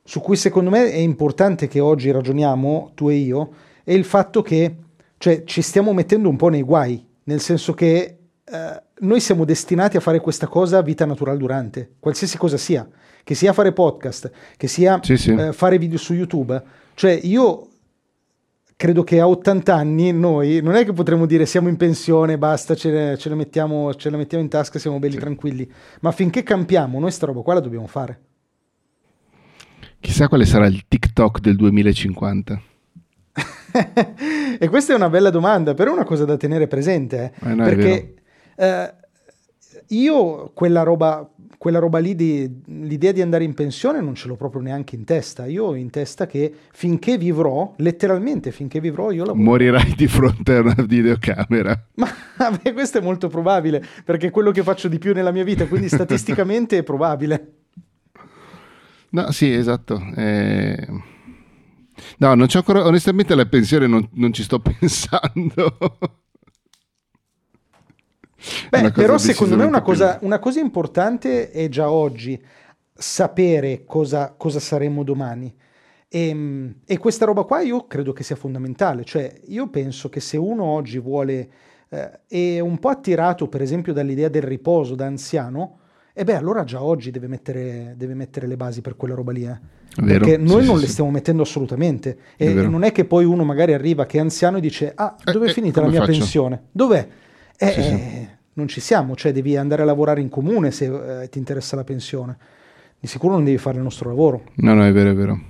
su 0.06 0.20
cui 0.20 0.36
secondo 0.36 0.68
me 0.68 0.90
è 0.90 0.98
importante 0.98 1.66
che 1.66 1.80
oggi 1.80 2.10
ragioniamo, 2.10 2.92
tu 2.94 3.08
e 3.08 3.14
io, 3.14 3.50
è 3.82 3.92
il 3.92 4.04
fatto 4.04 4.42
che 4.42 4.76
cioè, 5.16 5.44
ci 5.44 5.62
stiamo 5.62 5.94
mettendo 5.94 6.28
un 6.28 6.36
po' 6.36 6.50
nei 6.50 6.62
guai, 6.62 7.02
nel 7.24 7.40
senso 7.40 7.72
che 7.72 8.18
eh, 8.44 8.82
noi 8.98 9.20
siamo 9.20 9.46
destinati 9.46 9.96
a 9.96 10.00
fare 10.00 10.20
questa 10.20 10.46
cosa 10.46 10.82
vita 10.82 11.06
natural 11.06 11.38
durante, 11.38 11.94
qualsiasi 11.98 12.36
cosa 12.36 12.58
sia, 12.58 12.86
che 13.24 13.34
sia 13.34 13.54
fare 13.54 13.72
podcast, 13.72 14.30
che 14.58 14.68
sia 14.68 15.00
sì, 15.02 15.16
sì. 15.16 15.32
Eh, 15.32 15.52
fare 15.54 15.78
video 15.78 15.96
su 15.96 16.12
YouTube, 16.12 16.62
Cioè 16.92 17.18
io 17.22 17.68
credo 18.76 19.04
che 19.04 19.20
a 19.20 19.26
80 19.26 19.74
anni 19.74 20.12
noi 20.12 20.60
non 20.62 20.74
è 20.74 20.84
che 20.84 20.92
potremmo 20.92 21.24
dire 21.24 21.46
siamo 21.46 21.68
in 21.70 21.76
pensione, 21.76 22.36
basta, 22.36 22.74
ce 22.74 22.90
le, 22.90 23.16
ce 23.16 23.34
mettiamo, 23.34 23.94
ce 23.94 24.10
le 24.10 24.18
mettiamo 24.18 24.44
in 24.44 24.50
tasca, 24.50 24.78
siamo 24.78 24.98
belli 24.98 25.14
sì. 25.14 25.20
tranquilli, 25.20 25.72
ma 26.00 26.12
finché 26.12 26.42
campiamo 26.42 27.00
noi 27.00 27.10
sta 27.10 27.24
roba 27.24 27.40
qua 27.40 27.54
la 27.54 27.60
dobbiamo 27.60 27.86
fare. 27.86 28.20
Chissà 30.04 30.28
quale 30.28 30.44
sarà 30.44 30.66
il 30.66 30.84
TikTok 30.86 31.40
del 31.40 31.56
2050. 31.56 32.60
e 34.60 34.68
questa 34.68 34.92
è 34.92 34.96
una 34.96 35.08
bella 35.08 35.30
domanda, 35.30 35.72
però 35.72 35.92
è 35.92 35.94
una 35.94 36.04
cosa 36.04 36.26
da 36.26 36.36
tenere 36.36 36.66
presente, 36.66 37.32
eh? 37.40 37.48
Eh 37.48 37.54
no, 37.54 37.64
perché 37.64 38.14
eh, 38.54 38.94
io 39.88 40.50
quella 40.52 40.82
roba, 40.82 41.26
quella 41.56 41.78
roba 41.78 42.00
lì, 42.00 42.14
di, 42.14 42.60
l'idea 42.66 43.12
di 43.12 43.22
andare 43.22 43.44
in 43.44 43.54
pensione 43.54 44.02
non 44.02 44.14
ce 44.14 44.28
l'ho 44.28 44.36
proprio 44.36 44.60
neanche 44.60 44.94
in 44.94 45.04
testa. 45.04 45.46
Io 45.46 45.64
ho 45.64 45.74
in 45.74 45.88
testa 45.88 46.26
che 46.26 46.52
finché 46.70 47.16
vivrò, 47.16 47.72
letteralmente 47.78 48.52
finché 48.52 48.80
vivrò, 48.80 49.10
io 49.10 49.24
lavoro. 49.24 49.42
Morirai 49.42 49.94
di 49.96 50.06
fronte 50.06 50.56
a 50.56 50.60
una 50.60 50.84
videocamera. 50.86 51.86
Ma 51.96 52.50
beh, 52.62 52.74
questo 52.74 52.98
è 52.98 53.00
molto 53.00 53.28
probabile, 53.28 53.82
perché 54.04 54.26
è 54.26 54.30
quello 54.30 54.50
che 54.50 54.62
faccio 54.62 54.86
di 54.88 54.98
più 54.98 55.14
nella 55.14 55.32
mia 55.32 55.44
vita, 55.44 55.66
quindi 55.66 55.88
statisticamente 55.88 56.76
è 56.76 56.82
probabile. 56.82 57.63
No, 59.14 59.30
sì, 59.30 59.52
esatto. 59.52 60.02
Eh... 60.16 60.86
No, 62.18 62.34
non 62.34 62.48
c'ho 62.48 62.58
ancora, 62.58 62.84
onestamente 62.84 63.32
alla 63.32 63.46
pensione 63.46 63.86
non, 63.86 64.08
non 64.14 64.32
ci 64.32 64.42
sto 64.42 64.58
pensando. 64.60 65.76
Beh, 68.68 68.90
però 68.90 69.16
secondo 69.16 69.56
me 69.56 69.64
una 69.64 69.82
cosa, 69.82 70.18
una 70.22 70.40
cosa, 70.40 70.58
importante 70.58 71.50
è 71.50 71.68
già 71.68 71.90
oggi 71.90 72.42
sapere 72.92 73.84
cosa, 73.84 74.34
cosa 74.36 74.58
saremo 74.58 75.04
domani. 75.04 75.54
E, 76.08 76.28
ehm, 76.28 76.74
e, 76.84 76.98
questa 76.98 77.24
roba 77.24 77.44
qua 77.44 77.60
io 77.60 77.86
credo 77.86 78.12
che 78.12 78.24
sia 78.24 78.36
fondamentale. 78.36 79.04
Cioè, 79.04 79.42
io 79.46 79.68
penso 79.70 80.08
che 80.08 80.18
se 80.18 80.36
uno 80.36 80.64
oggi 80.64 80.98
vuole, 80.98 81.50
eh, 81.88 82.20
è 82.26 82.58
un 82.58 82.80
po' 82.80 82.88
attirato 82.88 83.48
per 83.48 83.62
esempio 83.62 83.92
dall'idea 83.92 84.28
del 84.28 84.42
riposo 84.42 84.96
da 84.96 85.06
anziano, 85.06 85.78
e 86.16 86.22
beh, 86.22 86.36
allora 86.36 86.62
già 86.62 86.80
oggi 86.80 87.10
deve 87.10 87.26
mettere, 87.26 87.94
deve 87.96 88.14
mettere 88.14 88.46
le 88.46 88.56
basi 88.56 88.80
per 88.80 88.94
quella 88.94 89.16
roba 89.16 89.32
lì. 89.32 89.44
Eh. 89.44 89.58
Vero, 89.96 90.24
Perché 90.24 90.36
noi 90.36 90.62
sì, 90.62 90.68
non 90.68 90.76
sì, 90.76 90.82
le 90.82 90.88
stiamo 90.88 91.10
mettendo 91.10 91.42
assolutamente. 91.42 92.18
E 92.36 92.52
non 92.52 92.84
è 92.84 92.92
che 92.92 93.04
poi 93.04 93.24
uno 93.24 93.42
magari 93.42 93.74
arriva 93.74 94.06
che 94.06 94.18
è 94.18 94.20
anziano 94.20 94.58
e 94.58 94.60
dice: 94.60 94.92
Ah, 94.94 95.16
dove 95.24 95.46
è 95.46 95.48
eh, 95.48 95.50
eh 95.50 95.54
finita 95.54 95.80
la 95.80 95.88
mia 95.88 96.00
faccio? 96.00 96.12
pensione? 96.12 96.62
Dov'è? 96.70 97.08
Eh, 97.56 97.66
eh, 97.66 98.28
non 98.52 98.68
ci 98.68 98.80
siamo, 98.80 99.16
cioè 99.16 99.32
devi 99.32 99.56
andare 99.56 99.82
a 99.82 99.84
lavorare 99.84 100.20
in 100.20 100.28
comune 100.28 100.70
se 100.70 101.22
eh, 101.22 101.28
ti 101.28 101.38
interessa 101.38 101.74
la 101.74 101.84
pensione. 101.84 102.36
Di 103.00 103.08
sicuro 103.08 103.34
non 103.34 103.42
devi 103.42 103.58
fare 103.58 103.78
il 103.78 103.82
nostro 103.82 104.08
lavoro. 104.08 104.44
No, 104.56 104.72
no, 104.72 104.84
è 104.84 104.92
vero, 104.92 105.10
è 105.10 105.14
vero. 105.14 105.40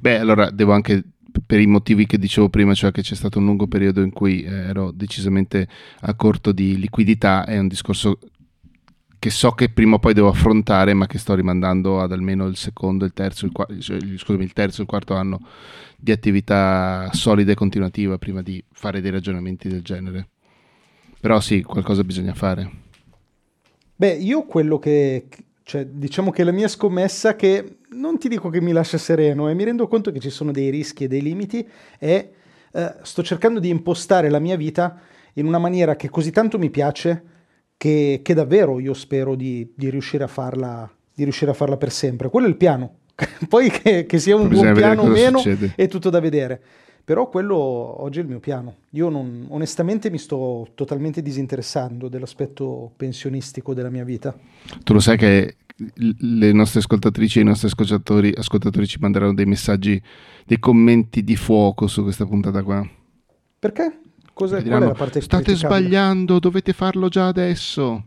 Beh, 0.00 0.18
allora 0.18 0.50
devo 0.50 0.72
anche 0.72 1.00
per 1.46 1.60
i 1.60 1.66
motivi 1.66 2.06
che 2.06 2.18
dicevo 2.18 2.48
prima, 2.48 2.74
cioè 2.74 2.90
che 2.90 3.02
c'è 3.02 3.14
stato 3.14 3.38
un 3.38 3.44
lungo 3.44 3.68
periodo 3.68 4.02
in 4.02 4.10
cui 4.10 4.42
eh, 4.42 4.50
ero 4.50 4.90
decisamente 4.90 5.68
a 6.00 6.14
corto 6.14 6.50
di 6.50 6.76
liquidità, 6.76 7.46
è 7.46 7.56
un 7.56 7.68
discorso 7.68 8.18
che 9.18 9.30
so 9.30 9.50
che 9.50 9.68
prima 9.68 9.96
o 9.96 9.98
poi 9.98 10.14
devo 10.14 10.28
affrontare, 10.28 10.94
ma 10.94 11.06
che 11.06 11.18
sto 11.18 11.34
rimandando 11.34 12.00
ad 12.00 12.12
almeno 12.12 12.46
il 12.46 12.56
secondo, 12.56 13.04
il 13.04 13.12
terzo, 13.12 13.46
il, 13.46 13.80
cioè, 13.80 13.98
scusami, 14.16 14.44
il 14.44 14.52
terzo, 14.52 14.82
il 14.82 14.86
quarto 14.86 15.14
anno 15.14 15.40
di 15.96 16.12
attività 16.12 17.10
solida 17.12 17.52
e 17.52 17.56
continuativa 17.56 18.18
prima 18.18 18.42
di 18.42 18.62
fare 18.72 19.00
dei 19.00 19.10
ragionamenti 19.10 19.68
del 19.68 19.82
genere. 19.82 20.28
Però 21.20 21.40
sì, 21.40 21.62
qualcosa 21.62 22.04
bisogna 22.04 22.34
fare. 22.34 22.70
Beh, 23.96 24.12
io 24.12 24.44
quello 24.44 24.78
che, 24.78 25.26
cioè, 25.64 25.84
diciamo 25.84 26.30
che 26.30 26.44
la 26.44 26.52
mia 26.52 26.68
scommessa 26.68 27.34
che 27.34 27.78
non 27.90 28.18
ti 28.18 28.28
dico 28.28 28.48
che 28.50 28.60
mi 28.60 28.70
lascia 28.70 28.98
sereno 28.98 29.48
e 29.48 29.54
mi 29.54 29.64
rendo 29.64 29.88
conto 29.88 30.12
che 30.12 30.20
ci 30.20 30.30
sono 30.30 30.52
dei 30.52 30.70
rischi 30.70 31.04
e 31.04 31.08
dei 31.08 31.22
limiti 31.22 31.66
e 31.98 32.32
eh, 32.70 32.94
sto 33.02 33.22
cercando 33.24 33.58
di 33.58 33.68
impostare 33.68 34.28
la 34.28 34.38
mia 34.38 34.56
vita 34.56 35.00
in 35.34 35.46
una 35.46 35.58
maniera 35.58 35.96
che 35.96 36.08
così 36.08 36.30
tanto 36.30 36.58
mi 36.58 36.70
piace 36.70 37.37
che, 37.78 38.20
che 38.22 38.34
davvero 38.34 38.80
io 38.80 38.92
spero 38.92 39.34
di, 39.36 39.72
di, 39.74 39.88
riuscire 39.88 40.24
a 40.24 40.26
farla, 40.26 40.90
di 41.14 41.22
riuscire 41.22 41.52
a 41.52 41.54
farla 41.54 41.78
per 41.78 41.90
sempre. 41.90 42.28
Quello 42.28 42.46
è 42.46 42.50
il 42.50 42.56
piano. 42.56 42.96
Poi 43.48 43.70
che, 43.70 44.04
che 44.04 44.18
sia 44.18 44.36
un 44.36 44.48
buon 44.48 44.74
piano 44.74 45.02
o 45.02 45.06
meno 45.06 45.38
succede. 45.38 45.72
è 45.76 45.88
tutto 45.88 46.10
da 46.10 46.20
vedere. 46.20 46.60
Però 47.04 47.30
quello 47.30 47.56
oggi 47.56 48.18
è 48.18 48.22
il 48.22 48.28
mio 48.28 48.40
piano. 48.40 48.74
Io 48.90 49.08
non, 49.08 49.46
onestamente 49.48 50.10
mi 50.10 50.18
sto 50.18 50.68
totalmente 50.74 51.22
disinteressando 51.22 52.08
dell'aspetto 52.08 52.92
pensionistico 52.96 53.72
della 53.72 53.88
mia 53.88 54.04
vita. 54.04 54.36
Tu 54.84 54.92
lo 54.92 55.00
sai 55.00 55.16
che 55.16 55.56
le 55.94 56.52
nostre 56.52 56.80
ascoltatrici 56.80 57.38
e 57.38 57.42
i 57.42 57.44
nostri 57.44 57.68
ascoltatori, 57.68 58.34
ascoltatori 58.36 58.86
ci 58.86 58.98
manderanno 59.00 59.32
dei 59.32 59.46
messaggi, 59.46 60.02
dei 60.44 60.58
commenti 60.58 61.22
di 61.24 61.36
fuoco 61.36 61.86
su 61.86 62.02
questa 62.02 62.26
puntata 62.26 62.62
qua. 62.62 62.86
Perché? 63.58 64.00
Cos'è, 64.38 64.62
diranno, 64.62 64.78
qual 64.78 64.82
è 64.82 64.86
la 64.86 64.94
parte 64.94 65.20
State 65.20 65.54
sbagliando, 65.54 66.38
dovete 66.38 66.72
farlo 66.72 67.08
già 67.08 67.26
adesso. 67.26 68.04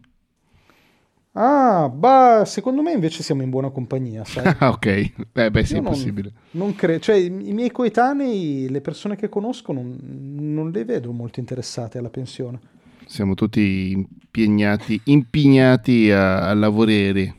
Ah, 1.33 1.89
bah, 1.89 2.43
secondo 2.45 2.81
me 2.81 2.91
invece 2.91 3.23
siamo 3.23 3.41
in 3.41 3.49
buona 3.49 3.69
compagnia, 3.69 4.25
sai? 4.25 4.53
Ah, 4.59 4.69
ok. 4.75 4.85
Eh, 5.33 5.51
beh, 5.51 5.63
sì, 5.63 5.73
Io 5.73 5.79
è 5.79 5.83
possibile. 5.83 6.33
Non 6.51 6.75
cre- 6.75 6.99
cioè, 6.99 7.15
i 7.15 7.29
miei 7.29 7.71
coetanei, 7.71 8.67
le 8.69 8.81
persone 8.81 9.15
che 9.15 9.29
conosco, 9.29 9.71
non, 9.71 9.97
non 10.01 10.71
le 10.71 10.83
vedo 10.83 11.11
molto 11.13 11.39
interessate 11.39 11.97
alla 11.97 12.09
pensione. 12.09 12.59
Siamo 13.05 13.35
tutti 13.35 13.91
impegnati, 13.91 14.99
impegnati 15.05 16.09
a, 16.11 16.47
a 16.47 16.53
lavorare. 16.55 17.35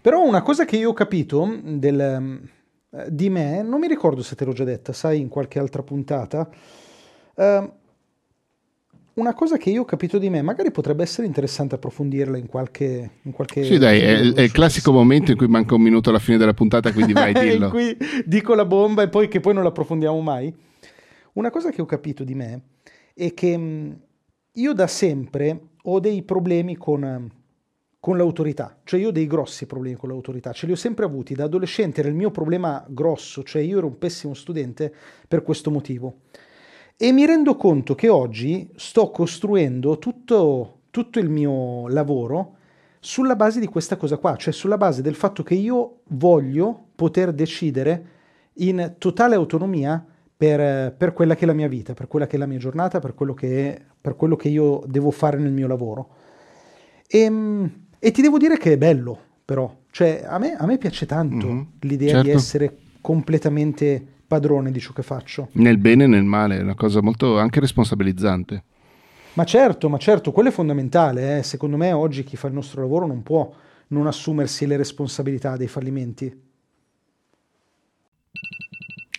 Però 0.00 0.22
una 0.22 0.42
cosa 0.42 0.64
che 0.64 0.76
io 0.76 0.90
ho 0.90 0.92
capito 0.92 1.58
del, 1.62 2.40
di 3.08 3.28
me, 3.30 3.62
non 3.62 3.80
mi 3.80 3.88
ricordo 3.88 4.22
se 4.22 4.34
te 4.36 4.44
l'ho 4.44 4.52
già 4.52 4.64
detta, 4.64 4.92
sai, 4.92 5.20
in 5.20 5.28
qualche 5.28 5.58
altra 5.58 5.82
puntata, 5.82 6.48
Uh, 7.36 7.72
una 9.14 9.32
cosa 9.32 9.56
che 9.56 9.70
io 9.70 9.82
ho 9.82 9.84
capito 9.86 10.18
di 10.18 10.28
me, 10.28 10.42
magari 10.42 10.70
potrebbe 10.70 11.02
essere 11.02 11.26
interessante 11.26 11.74
approfondirla 11.76 12.36
in 12.36 12.46
qualche... 12.46 13.12
In 13.22 13.32
qualche 13.32 13.64
sì, 13.64 13.78
dai, 13.78 13.98
è, 14.00 14.32
è, 14.34 14.42
il 14.42 14.52
classico 14.52 14.92
momento 14.92 15.30
in 15.30 15.38
cui 15.38 15.48
manca 15.48 15.74
un 15.74 15.80
minuto 15.80 16.10
alla 16.10 16.18
fine 16.18 16.36
della 16.36 16.52
puntata, 16.52 16.92
quindi 16.92 17.14
vai, 17.14 17.32
dillo. 17.38 17.66
in 17.66 17.70
cui 17.70 17.96
dico 18.26 18.54
la 18.54 18.66
bomba 18.66 19.02
e 19.02 19.08
poi 19.08 19.28
che 19.28 19.40
poi 19.40 19.54
non 19.54 19.62
la 19.62 19.70
approfondiamo 19.70 20.20
mai. 20.20 20.54
Una 21.32 21.50
cosa 21.50 21.70
che 21.70 21.80
ho 21.80 21.86
capito 21.86 22.24
di 22.24 22.34
me 22.34 22.60
è 23.14 23.32
che 23.32 23.56
mm, 23.56 23.92
io 24.52 24.72
da 24.74 24.86
sempre 24.86 25.60
ho 25.82 25.98
dei 25.98 26.22
problemi 26.22 26.76
con, 26.76 27.30
con 27.98 28.16
l'autorità, 28.18 28.80
cioè 28.84 29.00
io 29.00 29.08
ho 29.08 29.12
dei 29.12 29.26
grossi 29.26 29.64
problemi 29.64 29.96
con 29.96 30.10
l'autorità, 30.10 30.52
ce 30.52 30.66
li 30.66 30.72
ho 30.72 30.76
sempre 30.76 31.06
avuti. 31.06 31.34
Da 31.34 31.44
adolescente 31.44 32.00
era 32.00 32.10
il 32.10 32.14
mio 32.14 32.30
problema 32.30 32.84
grosso, 32.86 33.42
cioè 33.42 33.62
io 33.62 33.78
ero 33.78 33.86
un 33.86 33.96
pessimo 33.96 34.34
studente 34.34 34.92
per 35.26 35.42
questo 35.42 35.70
motivo. 35.70 36.24
E 36.98 37.12
mi 37.12 37.26
rendo 37.26 37.56
conto 37.56 37.94
che 37.94 38.08
oggi 38.08 38.70
sto 38.76 39.10
costruendo 39.10 39.98
tutto, 39.98 40.78
tutto 40.90 41.18
il 41.18 41.28
mio 41.28 41.88
lavoro 41.88 42.54
sulla 43.00 43.36
base 43.36 43.60
di 43.60 43.66
questa 43.66 43.96
cosa 43.96 44.16
qua, 44.16 44.34
cioè 44.36 44.50
sulla 44.50 44.78
base 44.78 45.02
del 45.02 45.14
fatto 45.14 45.42
che 45.42 45.52
io 45.52 45.98
voglio 46.08 46.86
poter 46.94 47.34
decidere 47.34 48.06
in 48.54 48.94
totale 48.96 49.34
autonomia 49.34 50.02
per, 50.34 50.94
per, 50.94 51.12
quella 51.12 51.34
che 51.34 51.44
è 51.44 51.46
la 51.46 51.52
mia 51.52 51.68
vita, 51.68 51.92
per 51.92 52.08
quella 52.08 52.26
che 52.26 52.36
è 52.36 52.38
la 52.38 52.46
mia 52.46 52.56
giornata, 52.56 52.98
per 52.98 53.14
quello 53.14 53.34
che, 53.34 53.74
è, 53.74 53.82
per 54.00 54.16
quello 54.16 54.36
che 54.36 54.48
io 54.48 54.82
devo 54.86 55.10
fare 55.10 55.36
nel 55.36 55.52
mio 55.52 55.66
lavoro. 55.66 56.08
E, 57.06 57.18
ehm, 57.18 57.70
e, 57.98 58.10
ti 58.10 58.22
devo 58.22 58.38
dire 58.38 58.56
che 58.56 58.72
è 58.72 58.78
bello, 58.78 59.18
però, 59.44 59.70
cioè 59.90 60.24
a 60.26 60.38
me, 60.38 60.56
a 60.56 60.64
me 60.64 60.78
piace 60.78 61.04
tanto 61.04 61.46
mm-hmm, 61.46 61.62
l'idea 61.80 62.08
certo. 62.08 62.24
di 62.24 62.30
essere 62.30 62.76
completamente 63.02 64.14
padrone 64.26 64.70
di 64.70 64.80
ciò 64.80 64.92
che 64.92 65.02
faccio. 65.02 65.48
Nel 65.52 65.78
bene 65.78 66.04
e 66.04 66.06
nel 66.06 66.24
male, 66.24 66.58
è 66.58 66.62
una 66.62 66.74
cosa 66.74 67.00
molto 67.00 67.38
anche 67.38 67.60
responsabilizzante. 67.60 68.64
Ma 69.34 69.44
certo, 69.44 69.88
ma 69.88 69.98
certo, 69.98 70.32
quello 70.32 70.48
è 70.48 70.52
fondamentale. 70.52 71.38
Eh. 71.38 71.42
Secondo 71.42 71.76
me 71.76 71.92
oggi 71.92 72.24
chi 72.24 72.36
fa 72.36 72.48
il 72.48 72.54
nostro 72.54 72.80
lavoro 72.80 73.06
non 73.06 73.22
può 73.22 73.52
non 73.88 74.06
assumersi 74.06 74.66
le 74.66 74.76
responsabilità 74.76 75.56
dei 75.56 75.68
fallimenti. 75.68 76.44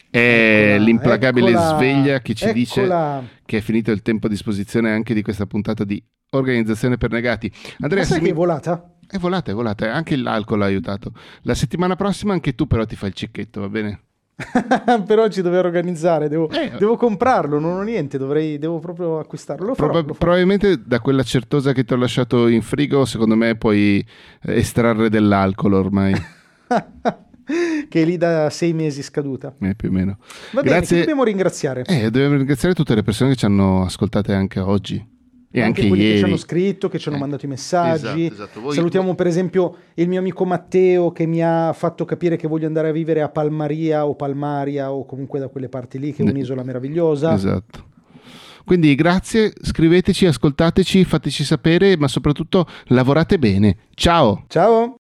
È 0.10 0.18
eccola, 0.18 0.84
l'implacabile 0.84 1.50
eccola, 1.52 1.76
sveglia 1.76 2.20
che 2.22 2.34
ci 2.34 2.46
eccola. 2.46 3.22
dice 3.22 3.40
che 3.46 3.58
è 3.58 3.62
finito 3.62 3.92
il 3.92 4.02
tempo 4.02 4.26
a 4.26 4.30
disposizione 4.30 4.92
anche 4.92 5.14
di 5.14 5.22
questa 5.22 5.46
puntata 5.46 5.84
di 5.84 6.04
Organizzazione 6.32 6.98
per 6.98 7.12
Negati. 7.12 7.52
Andrea, 7.80 8.02
ma 8.02 8.08
sai 8.08 8.20
che 8.20 8.30
è 8.30 8.34
volata? 8.34 8.96
È 9.08 9.18
volata, 9.18 9.52
è 9.52 9.54
volata, 9.54 9.94
anche 9.94 10.18
l'alcol 10.18 10.64
ha 10.64 10.66
aiutato. 10.66 11.14
La 11.44 11.54
settimana 11.54 11.96
prossima 11.96 12.34
anche 12.34 12.56
tu 12.56 12.66
però 12.68 12.86
ti 12.86 12.96
fai 12.96 13.10
il 13.10 13.16
cicchetto, 13.16 13.62
va 13.62 13.70
bene? 13.70 14.07
però 15.06 15.28
ci 15.30 15.42
dovrei 15.42 15.62
organizzare, 15.62 16.30
devo, 16.30 16.48
eh, 16.50 16.74
devo, 16.78 16.96
comprarlo, 16.96 17.58
non 17.58 17.78
ho 17.78 17.82
niente, 17.82 18.20
dovrei, 18.20 18.60
devo 18.60 18.78
proprio 18.78 19.18
acquistarlo. 19.18 19.68
Lo 19.68 19.74
farò, 19.74 19.92
Proba- 19.92 20.14
probabilmente 20.14 20.80
da 20.86 21.00
quella 21.00 21.24
certosa 21.24 21.74
che 21.74 21.84
ti 21.84 21.94
ho 21.94 21.98
lasciato 21.98 22.48
in 22.48 22.62
frigo, 22.62 23.04
secondo 23.06 23.36
me 23.36 23.56
puoi 23.56 24.06
eh, 24.44 24.56
estrarre 24.56 25.10
dell'alcol 25.10 25.74
ormai. 25.74 26.14
che 27.90 28.02
è 28.02 28.06
lì 28.06 28.18
da 28.18 28.52
sei 28.52 28.74
mesi 28.74 29.02
scaduta. 29.02 29.56
Eh, 29.60 29.74
più 29.74 29.90
o 29.90 29.92
meno. 29.92 30.20
Va 30.52 30.62
Grazie. 30.62 30.88
bene, 30.88 31.00
dobbiamo 31.00 31.24
ringraziare? 31.24 31.84
Eh, 31.86 32.12
dobbiamo 32.12 32.36
ringraziare 32.36 32.76
tutte 32.76 32.94
le 32.94 33.02
persone 33.02 33.32
che 33.32 33.38
ci 33.38 33.46
hanno 33.46 33.86
ascoltate 33.86 34.34
anche 34.34 34.60
oggi 34.60 35.16
E 35.60 35.64
anche, 35.64 35.82
anche 35.82 35.88
quelli 35.90 36.04
che 36.04 36.08
ieri. 36.10 36.20
ci 36.20 36.26
hanno 36.26 36.38
scritto, 36.38 36.90
che 36.90 37.00
ci 37.00 37.08
hanno 37.08 37.18
Eh. 37.18 37.22
mandato 37.22 37.46
i 37.46 37.50
messaggi. 37.50 38.26
Esatto, 38.26 38.34
esatto. 38.44 38.62
Voi- 38.62 38.76
Salutiamo 38.76 39.16
per 39.16 39.28
esempio 39.28 39.76
il 39.96 40.08
mio 40.08 40.20
amico 40.20 40.46
Matteo 40.46 41.12
che 41.12 41.26
mi 41.26 41.42
ha 41.44 41.74
fatto 41.74 42.06
capire 42.06 42.36
che 42.36 42.48
voglio 42.48 42.68
andare 42.68 42.90
a 42.90 42.92
vivere 42.92 43.22
a 43.22 43.30
Palmaria 43.30 44.06
o 44.06 44.16
Palmaria 44.16 44.92
o 44.92 45.06
comunque 45.06 45.40
da 45.40 45.48
quelle 45.48 45.70
parti 45.70 46.00
lì, 46.00 46.14
che 46.14 46.22
è 46.22 46.26
Ne- 46.26 46.32
un'isola 46.32 46.64
meravigliosa. 46.64 47.34
Esatto. 47.34 47.86
Quindi 48.66 48.96
grazie, 48.96 49.54
scriveteci, 49.62 50.26
ascoltateci, 50.26 51.06
fateci 51.06 51.46
sapere, 51.46 51.96
ma 51.98 52.10
soprattutto 52.10 52.68
lavorate 52.88 53.40
bene. 53.40 53.78
Ciao! 53.94 54.44
Ciao! 54.50 55.00